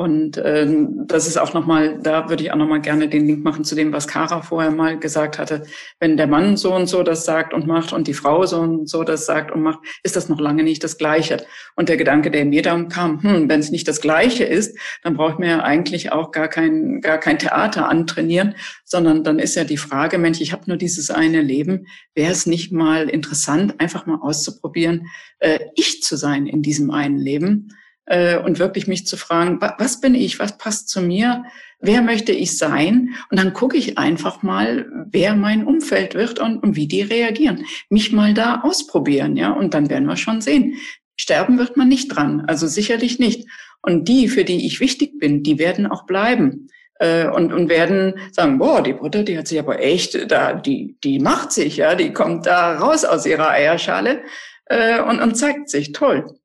Und 0.00 0.40
ähm, 0.44 1.06
das 1.08 1.26
ist 1.26 1.38
auch 1.38 1.54
nochmal, 1.54 1.98
da 2.00 2.28
würde 2.28 2.44
ich 2.44 2.52
auch 2.52 2.56
nochmal 2.56 2.80
gerne 2.80 3.08
den 3.08 3.26
Link 3.26 3.42
machen 3.42 3.64
zu 3.64 3.74
dem, 3.74 3.92
was 3.92 4.06
Kara 4.06 4.42
vorher 4.42 4.70
mal 4.70 4.96
gesagt 4.96 5.40
hatte. 5.40 5.64
Wenn 5.98 6.16
der 6.16 6.28
Mann 6.28 6.56
so 6.56 6.72
und 6.72 6.86
so 6.86 7.02
das 7.02 7.24
sagt 7.24 7.52
und 7.52 7.66
macht 7.66 7.92
und 7.92 8.06
die 8.06 8.14
Frau 8.14 8.46
so 8.46 8.60
und 8.60 8.88
so 8.88 9.02
das 9.02 9.26
sagt 9.26 9.50
und 9.50 9.60
macht, 9.60 9.80
ist 10.04 10.14
das 10.14 10.28
noch 10.28 10.38
lange 10.38 10.62
nicht 10.62 10.84
das 10.84 10.98
Gleiche. 10.98 11.38
Und 11.74 11.88
der 11.88 11.96
Gedanke, 11.96 12.30
der 12.30 12.44
mir 12.44 12.62
dann 12.62 12.88
kam, 12.88 13.20
hm, 13.24 13.48
wenn 13.48 13.58
es 13.58 13.72
nicht 13.72 13.88
das 13.88 14.00
Gleiche 14.00 14.44
ist, 14.44 14.78
dann 15.02 15.16
braucht 15.16 15.40
man 15.40 15.48
ja 15.48 15.64
eigentlich 15.64 16.12
auch 16.12 16.30
gar 16.30 16.46
kein, 16.46 17.00
gar 17.00 17.18
kein 17.18 17.40
Theater 17.40 17.88
antrainieren, 17.88 18.54
sondern 18.84 19.24
dann 19.24 19.40
ist 19.40 19.56
ja 19.56 19.64
die 19.64 19.78
Frage, 19.78 20.18
Mensch, 20.18 20.40
ich 20.40 20.52
habe 20.52 20.62
nur 20.68 20.76
dieses 20.76 21.10
eine 21.10 21.42
Leben, 21.42 21.88
wäre 22.14 22.30
es 22.30 22.46
nicht 22.46 22.70
mal 22.70 23.08
interessant, 23.08 23.80
einfach 23.80 24.06
mal 24.06 24.20
auszuprobieren, 24.22 25.08
äh, 25.40 25.58
ich 25.74 26.04
zu 26.04 26.16
sein 26.16 26.46
in 26.46 26.62
diesem 26.62 26.92
einen 26.92 27.18
Leben 27.18 27.74
äh, 28.08 28.38
und 28.38 28.58
wirklich 28.58 28.86
mich 28.86 29.06
zu 29.06 29.16
fragen, 29.16 29.60
was 29.60 30.00
bin 30.00 30.14
ich, 30.14 30.38
was 30.38 30.58
passt 30.58 30.88
zu 30.88 31.00
mir, 31.00 31.44
wer 31.80 32.02
möchte 32.02 32.32
ich 32.32 32.58
sein? 32.58 33.14
Und 33.30 33.38
dann 33.38 33.52
gucke 33.52 33.76
ich 33.76 33.98
einfach 33.98 34.42
mal, 34.42 34.86
wer 35.10 35.34
mein 35.34 35.64
Umfeld 35.64 36.14
wird 36.14 36.38
und, 36.38 36.62
und 36.62 36.76
wie 36.76 36.88
die 36.88 37.02
reagieren. 37.02 37.64
Mich 37.90 38.12
mal 38.12 38.34
da 38.34 38.62
ausprobieren, 38.62 39.36
ja, 39.36 39.52
und 39.52 39.74
dann 39.74 39.90
werden 39.90 40.08
wir 40.08 40.16
schon 40.16 40.40
sehen. 40.40 40.74
Sterben 41.16 41.58
wird 41.58 41.76
man 41.76 41.88
nicht 41.88 42.08
dran, 42.08 42.44
also 42.46 42.66
sicherlich 42.66 43.18
nicht. 43.18 43.48
Und 43.82 44.08
die, 44.08 44.28
für 44.28 44.44
die 44.44 44.66
ich 44.66 44.80
wichtig 44.80 45.18
bin, 45.18 45.42
die 45.42 45.58
werden 45.58 45.86
auch 45.86 46.06
bleiben 46.06 46.68
äh, 46.98 47.28
und, 47.28 47.52
und 47.52 47.68
werden 47.68 48.14
sagen, 48.32 48.58
boah, 48.58 48.82
die 48.82 48.92
Britta, 48.92 49.22
die 49.22 49.38
hat 49.38 49.48
sich 49.48 49.58
aber 49.58 49.80
echt, 49.80 50.30
da, 50.30 50.54
die, 50.54 50.96
die 51.04 51.18
macht 51.18 51.52
sich, 51.52 51.76
ja, 51.76 51.94
die 51.94 52.12
kommt 52.12 52.46
da 52.46 52.78
raus 52.78 53.04
aus 53.04 53.26
ihrer 53.26 53.50
Eierschale 53.50 54.22
äh, 54.66 55.00
und, 55.00 55.20
und 55.20 55.36
zeigt 55.36 55.70
sich, 55.70 55.92
toll. 55.92 56.37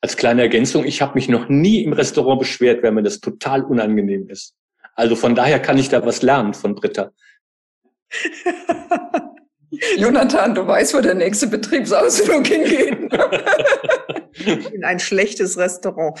Als 0.00 0.16
kleine 0.16 0.42
Ergänzung, 0.42 0.84
ich 0.84 1.02
habe 1.02 1.14
mich 1.14 1.28
noch 1.28 1.48
nie 1.48 1.82
im 1.82 1.92
Restaurant 1.92 2.38
beschwert, 2.38 2.82
weil 2.82 2.92
mir 2.92 3.02
das 3.02 3.20
total 3.20 3.62
unangenehm 3.64 4.28
ist. 4.28 4.54
Also 4.94 5.16
von 5.16 5.34
daher 5.34 5.60
kann 5.60 5.78
ich 5.78 5.88
da 5.88 6.04
was 6.04 6.22
lernen 6.22 6.54
von 6.54 6.74
Britta. 6.74 7.10
Jonathan, 9.96 10.54
du 10.54 10.66
weißt, 10.66 10.94
wo 10.94 11.00
der 11.00 11.14
nächste 11.14 11.46
Betriebsausflug 11.48 12.46
hingeht. 12.46 13.12
In 14.72 14.84
ein 14.84 14.98
schlechtes 14.98 15.56
Restaurant. 15.58 16.18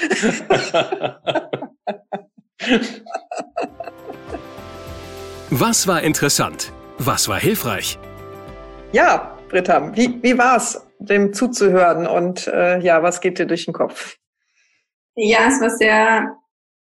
Was 5.50 5.86
war 5.86 6.02
interessant? 6.02 6.72
Was 6.98 7.28
war 7.28 7.38
hilfreich? 7.38 7.98
Ja, 8.92 9.38
Britta, 9.48 9.94
wie, 9.96 10.20
wie 10.22 10.36
war's? 10.36 10.85
Dem 10.98 11.32
zuzuhören 11.32 12.06
und 12.06 12.46
äh, 12.48 12.78
ja, 12.80 13.02
was 13.02 13.20
geht 13.20 13.38
dir 13.38 13.46
durch 13.46 13.64
den 13.66 13.74
Kopf? 13.74 14.16
Ja, 15.14 15.48
es 15.48 15.60
war 15.60 15.70
sehr, 15.70 16.36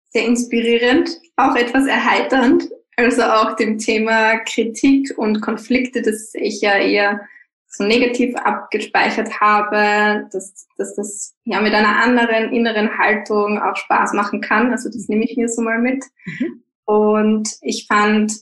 sehr 0.09 0.25
inspirierend, 0.25 1.09
auch 1.35 1.55
etwas 1.55 1.85
erheiternd. 1.85 2.69
Also 2.97 3.23
auch 3.23 3.55
dem 3.55 3.77
Thema 3.77 4.39
Kritik 4.39 5.13
und 5.17 5.41
Konflikte, 5.41 6.01
das 6.01 6.33
ich 6.33 6.61
ja 6.61 6.77
eher 6.77 7.19
so 7.67 7.83
negativ 7.83 8.35
abgespeichert 8.37 9.41
habe, 9.41 10.29
dass, 10.31 10.67
dass 10.77 10.95
das 10.95 11.35
ja 11.43 11.59
mit 11.59 11.73
einer 11.73 12.01
anderen 12.01 12.53
inneren 12.53 12.97
Haltung 12.97 13.61
auch 13.61 13.75
Spaß 13.75 14.13
machen 14.13 14.39
kann. 14.39 14.71
Also 14.71 14.89
das 14.89 15.09
nehme 15.09 15.25
ich 15.25 15.35
mir 15.35 15.49
so 15.49 15.61
mal 15.61 15.79
mit. 15.79 16.05
Mhm. 16.25 16.63
Und 16.85 17.49
ich 17.61 17.85
fand, 17.87 18.33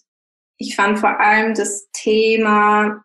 ich 0.57 0.75
fand 0.75 0.99
vor 0.99 1.19
allem 1.19 1.55
das 1.55 1.89
Thema 1.93 3.03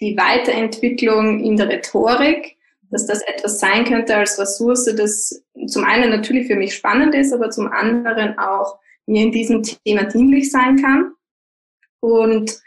die 0.00 0.16
Weiterentwicklung 0.16 1.40
in 1.40 1.56
der 1.56 1.68
Rhetorik, 1.68 2.56
dass 2.90 3.06
das 3.06 3.22
etwas 3.22 3.58
sein 3.58 3.84
könnte 3.84 4.16
als 4.16 4.38
Ressource, 4.38 4.84
das 4.96 5.42
zum 5.66 5.84
einen 5.84 6.10
natürlich 6.10 6.46
für 6.46 6.56
mich 6.56 6.74
spannend 6.74 7.14
ist, 7.14 7.32
aber 7.32 7.50
zum 7.50 7.68
anderen 7.68 8.38
auch 8.38 8.78
mir 9.06 9.22
in 9.22 9.32
diesem 9.32 9.62
Thema 9.62 10.04
dienlich 10.04 10.50
sein 10.50 10.76
kann. 10.80 11.12
Und 12.00 12.60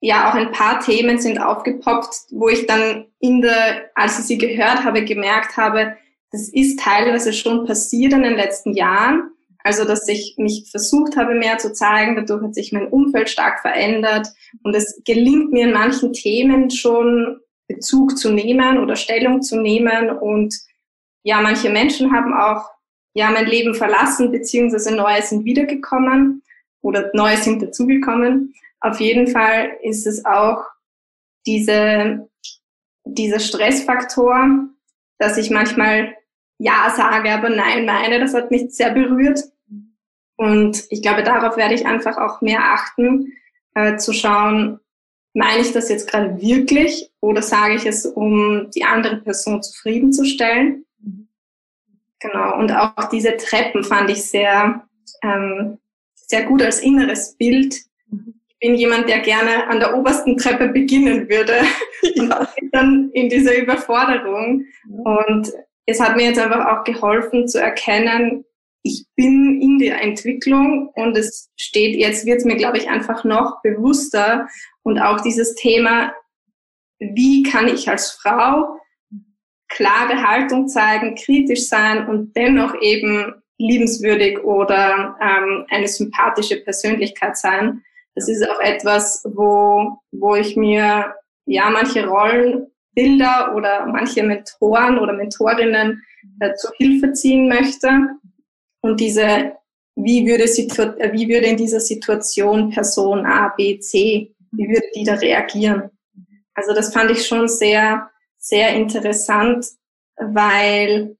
ja, 0.00 0.30
auch 0.30 0.34
ein 0.34 0.52
paar 0.52 0.80
Themen 0.80 1.18
sind 1.18 1.38
aufgepoppt, 1.38 2.26
wo 2.30 2.48
ich 2.48 2.66
dann 2.66 3.06
in 3.20 3.40
der, 3.40 3.90
als 3.94 4.18
ich 4.18 4.26
sie 4.26 4.38
gehört 4.38 4.84
habe, 4.84 5.04
gemerkt 5.04 5.56
habe, 5.56 5.96
das 6.30 6.48
ist 6.48 6.80
teilweise 6.80 7.32
schon 7.32 7.64
passiert 7.64 8.12
in 8.12 8.22
den 8.22 8.34
letzten 8.34 8.74
Jahren. 8.74 9.30
Also, 9.64 9.84
dass 9.86 10.06
ich 10.08 10.34
mich 10.36 10.68
versucht 10.70 11.16
habe, 11.16 11.34
mehr 11.34 11.56
zu 11.56 11.72
zeigen. 11.72 12.16
Dadurch 12.16 12.44
hat 12.44 12.54
sich 12.54 12.70
mein 12.72 12.86
Umfeld 12.86 13.30
stark 13.30 13.60
verändert. 13.60 14.28
Und 14.62 14.76
es 14.76 15.02
gelingt 15.04 15.52
mir 15.52 15.64
in 15.64 15.72
manchen 15.72 16.12
Themen 16.12 16.70
schon 16.70 17.40
Bezug 17.66 18.18
zu 18.18 18.30
nehmen 18.30 18.78
oder 18.78 18.94
Stellung 18.94 19.40
zu 19.40 19.58
nehmen. 19.58 20.10
Und 20.10 20.54
ja, 21.22 21.40
manche 21.40 21.70
Menschen 21.70 22.12
haben 22.12 22.34
auch 22.34 22.70
ja 23.14 23.30
mein 23.30 23.46
Leben 23.46 23.74
verlassen, 23.74 24.30
beziehungsweise 24.30 24.94
neue 24.94 25.22
sind 25.22 25.46
wiedergekommen 25.46 26.42
oder 26.82 27.10
neue 27.14 27.38
sind 27.38 27.62
dazugekommen. 27.62 28.54
Auf 28.80 29.00
jeden 29.00 29.28
Fall 29.28 29.78
ist 29.82 30.06
es 30.06 30.26
auch 30.26 30.62
diese, 31.46 32.28
dieser 33.04 33.40
Stressfaktor, 33.40 34.68
dass 35.18 35.38
ich 35.38 35.48
manchmal 35.50 36.14
ja 36.58 36.92
sage, 36.94 37.32
aber 37.32 37.48
nein 37.48 37.86
meine, 37.86 38.20
das 38.20 38.34
hat 38.34 38.50
mich 38.50 38.74
sehr 38.74 38.90
berührt. 38.90 39.40
Und 40.36 40.84
ich 40.90 41.02
glaube, 41.02 41.22
darauf 41.22 41.56
werde 41.56 41.74
ich 41.74 41.86
einfach 41.86 42.16
auch 42.16 42.40
mehr 42.40 42.60
achten, 42.72 43.32
äh, 43.74 43.96
zu 43.96 44.12
schauen, 44.12 44.80
meine 45.34 45.62
ich 45.62 45.72
das 45.72 45.88
jetzt 45.88 46.08
gerade 46.10 46.40
wirklich 46.40 47.10
oder 47.20 47.42
sage 47.42 47.74
ich 47.74 47.86
es, 47.86 48.06
um 48.06 48.70
die 48.74 48.84
andere 48.84 49.16
Person 49.16 49.62
zufriedenzustellen? 49.62 50.84
Genau. 52.20 52.56
Und 52.58 52.72
auch 52.72 53.08
diese 53.10 53.36
Treppen 53.36 53.84
fand 53.84 54.10
ich 54.10 54.24
sehr, 54.24 54.86
ähm, 55.22 55.78
sehr 56.14 56.44
gut 56.44 56.62
als 56.62 56.80
inneres 56.80 57.36
Bild. 57.36 57.74
Ich 58.48 58.58
bin 58.60 58.76
jemand, 58.76 59.08
der 59.08 59.18
gerne 59.18 59.66
an 59.66 59.80
der 59.80 59.96
obersten 59.96 60.36
Treppe 60.36 60.68
beginnen 60.68 61.28
würde. 61.28 61.54
Ja. 62.16 62.46
dann 62.70 63.10
in 63.14 63.30
dieser 63.30 63.56
Überforderung. 63.56 64.66
Und 65.04 65.50
es 65.86 66.00
hat 66.00 66.16
mir 66.16 66.26
jetzt 66.26 66.38
einfach 66.38 66.66
auch 66.66 66.84
geholfen 66.84 67.48
zu 67.48 67.58
erkennen, 67.58 68.44
ich 68.84 69.06
bin 69.16 69.60
in 69.62 69.78
der 69.78 70.02
Entwicklung 70.02 70.90
und 70.94 71.16
es 71.16 71.50
steht, 71.56 71.96
jetzt 71.96 72.26
wird 72.26 72.38
es 72.38 72.44
mir, 72.44 72.56
glaube 72.56 72.76
ich, 72.76 72.88
einfach 72.88 73.24
noch 73.24 73.62
bewusster 73.62 74.46
und 74.82 74.98
auch 74.98 75.22
dieses 75.22 75.54
Thema, 75.54 76.12
wie 76.98 77.42
kann 77.42 77.66
ich 77.66 77.88
als 77.88 78.10
Frau 78.10 78.78
klare 79.68 80.22
Haltung 80.22 80.68
zeigen, 80.68 81.16
kritisch 81.16 81.66
sein 81.66 82.06
und 82.08 82.36
dennoch 82.36 82.74
eben 82.80 83.34
liebenswürdig 83.56 84.44
oder 84.44 85.16
ähm, 85.20 85.64
eine 85.70 85.88
sympathische 85.88 86.60
Persönlichkeit 86.60 87.38
sein. 87.38 87.82
Das 88.14 88.28
ist 88.28 88.48
auch 88.48 88.60
etwas, 88.60 89.24
wo, 89.24 89.98
wo 90.12 90.34
ich 90.34 90.56
mir 90.56 91.14
ja 91.46 91.70
manche 91.70 92.06
Rollenbilder 92.06 93.54
oder 93.56 93.86
manche 93.86 94.22
Mentoren 94.22 94.98
oder 94.98 95.14
Mentorinnen 95.14 96.02
äh, 96.40 96.54
zur 96.54 96.72
Hilfe 96.76 97.12
ziehen 97.12 97.48
möchte. 97.48 97.88
Und 98.84 99.00
diese, 99.00 99.56
wie 99.96 100.26
würde, 100.26 100.44
wie 100.44 101.26
würde 101.26 101.46
in 101.46 101.56
dieser 101.56 101.80
Situation 101.80 102.68
Person 102.68 103.24
A, 103.24 103.48
B, 103.48 103.78
C, 103.78 104.34
wie 104.52 104.68
würde 104.68 104.86
die 104.94 105.04
da 105.04 105.14
reagieren? 105.14 105.90
Also 106.52 106.74
das 106.74 106.92
fand 106.92 107.10
ich 107.10 107.26
schon 107.26 107.48
sehr, 107.48 108.10
sehr 108.36 108.74
interessant, 108.74 109.66
weil 110.18 111.16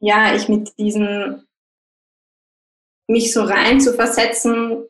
ja, 0.00 0.34
ich 0.34 0.50
mit 0.50 0.76
diesen, 0.78 1.48
mich 3.08 3.32
so 3.32 3.44
rein 3.44 3.80
zu 3.80 3.94
versetzen, 3.94 4.84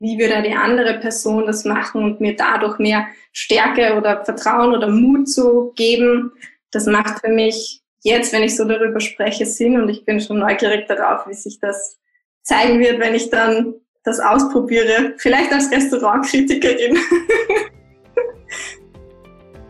wie 0.00 0.18
würde 0.18 0.42
die 0.42 0.56
andere 0.56 0.98
Person 0.98 1.46
das 1.46 1.64
machen 1.64 2.02
und 2.02 2.20
mir 2.20 2.34
dadurch 2.34 2.80
mehr 2.80 3.06
Stärke 3.32 3.96
oder 3.96 4.24
Vertrauen 4.24 4.74
oder 4.74 4.88
Mut 4.88 5.30
zu 5.30 5.72
geben, 5.76 6.32
das 6.72 6.86
macht 6.86 7.20
für 7.20 7.30
mich 7.30 7.77
jetzt, 8.02 8.32
wenn 8.32 8.42
ich 8.42 8.56
so 8.56 8.64
darüber 8.64 9.00
spreche, 9.00 9.46
Sinn 9.46 9.80
und 9.80 9.88
ich 9.88 10.04
bin 10.04 10.20
schon 10.20 10.38
neugierig 10.38 10.86
darauf, 10.86 11.26
wie 11.26 11.34
sich 11.34 11.58
das 11.60 11.98
zeigen 12.42 12.78
wird, 12.80 13.00
wenn 13.00 13.14
ich 13.14 13.30
dann 13.30 13.74
das 14.04 14.20
ausprobiere. 14.20 15.14
Vielleicht 15.18 15.52
als 15.52 15.70
Restaurantkritikerin. 15.70 16.98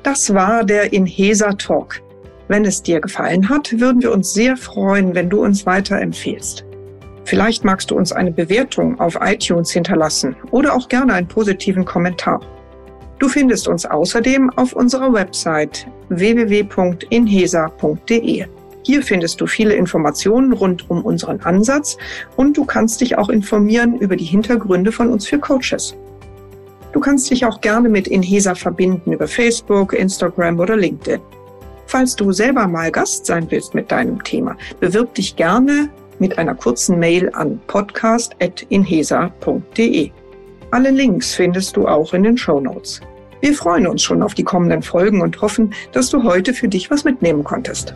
Das 0.04 0.32
war 0.32 0.64
der 0.64 0.92
Inhesa 0.94 1.52
Talk. 1.52 2.00
Wenn 2.46 2.64
es 2.64 2.82
dir 2.82 3.00
gefallen 3.00 3.46
hat, 3.48 3.78
würden 3.78 4.00
wir 4.00 4.10
uns 4.10 4.32
sehr 4.32 4.56
freuen, 4.56 5.14
wenn 5.14 5.28
du 5.28 5.42
uns 5.42 5.66
weiterempfehlst. 5.66 6.64
Vielleicht 7.24 7.62
magst 7.62 7.90
du 7.90 7.96
uns 7.96 8.10
eine 8.12 8.30
Bewertung 8.30 8.98
auf 9.00 9.18
iTunes 9.20 9.70
hinterlassen 9.70 10.34
oder 10.50 10.72
auch 10.72 10.88
gerne 10.88 11.12
einen 11.12 11.28
positiven 11.28 11.84
Kommentar. 11.84 12.40
Du 13.18 13.28
findest 13.28 13.68
uns 13.68 13.84
außerdem 13.84 14.48
auf 14.56 14.72
unserer 14.72 15.12
Website 15.12 15.86
www.inhesa.de. 16.08 18.46
Hier 18.82 19.02
findest 19.02 19.40
du 19.40 19.46
viele 19.46 19.74
Informationen 19.74 20.52
rund 20.52 20.90
um 20.90 21.04
unseren 21.04 21.40
Ansatz 21.40 21.96
und 22.36 22.56
du 22.56 22.64
kannst 22.64 23.00
dich 23.00 23.18
auch 23.18 23.28
informieren 23.28 23.98
über 23.98 24.14
die 24.16 24.24
Hintergründe 24.24 24.92
von 24.92 25.10
uns 25.10 25.26
für 25.26 25.38
Coaches. 25.38 25.96
Du 26.92 27.00
kannst 27.00 27.28
dich 27.30 27.44
auch 27.44 27.60
gerne 27.60 27.90
mit 27.90 28.06
Inhesa 28.08 28.54
verbinden 28.54 29.12
über 29.12 29.28
Facebook, 29.28 29.92
Instagram 29.92 30.58
oder 30.58 30.74
LinkedIn. 30.76 31.20
Falls 31.86 32.16
du 32.16 32.32
selber 32.32 32.66
mal 32.66 32.90
Gast 32.90 33.26
sein 33.26 33.46
willst 33.50 33.74
mit 33.74 33.90
deinem 33.90 34.24
Thema, 34.24 34.56
bewirb 34.80 35.14
dich 35.14 35.36
gerne 35.36 35.90
mit 36.18 36.38
einer 36.38 36.54
kurzen 36.54 36.98
Mail 36.98 37.28
an 37.34 37.60
podcast.inhesa.de. 37.66 40.10
Alle 40.70 40.90
Links 40.90 41.34
findest 41.34 41.76
du 41.76 41.86
auch 41.86 42.12
in 42.12 42.24
den 42.24 42.36
Show 42.36 42.60
Notes. 42.60 43.00
Wir 43.40 43.54
freuen 43.54 43.86
uns 43.86 44.02
schon 44.02 44.22
auf 44.22 44.34
die 44.34 44.44
kommenden 44.44 44.82
Folgen 44.82 45.20
und 45.20 45.40
hoffen, 45.40 45.74
dass 45.92 46.10
du 46.10 46.22
heute 46.22 46.54
für 46.54 46.68
dich 46.68 46.90
was 46.90 47.04
mitnehmen 47.04 47.44
konntest. 47.44 47.94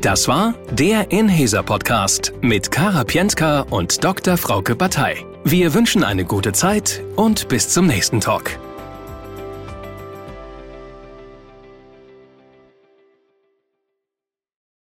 Das 0.00 0.28
war 0.28 0.54
der 0.70 1.10
Inhesa 1.10 1.62
Podcast 1.62 2.32
mit 2.40 2.70
Kara 2.70 3.02
Pientka 3.04 3.62
und 3.70 4.04
Dr. 4.04 4.36
Frauke 4.36 4.76
Batei. 4.76 5.24
Wir 5.42 5.74
wünschen 5.74 6.04
eine 6.04 6.24
gute 6.24 6.52
Zeit 6.52 7.02
und 7.16 7.48
bis 7.48 7.68
zum 7.70 7.86
nächsten 7.86 8.20
Talk. 8.20 8.58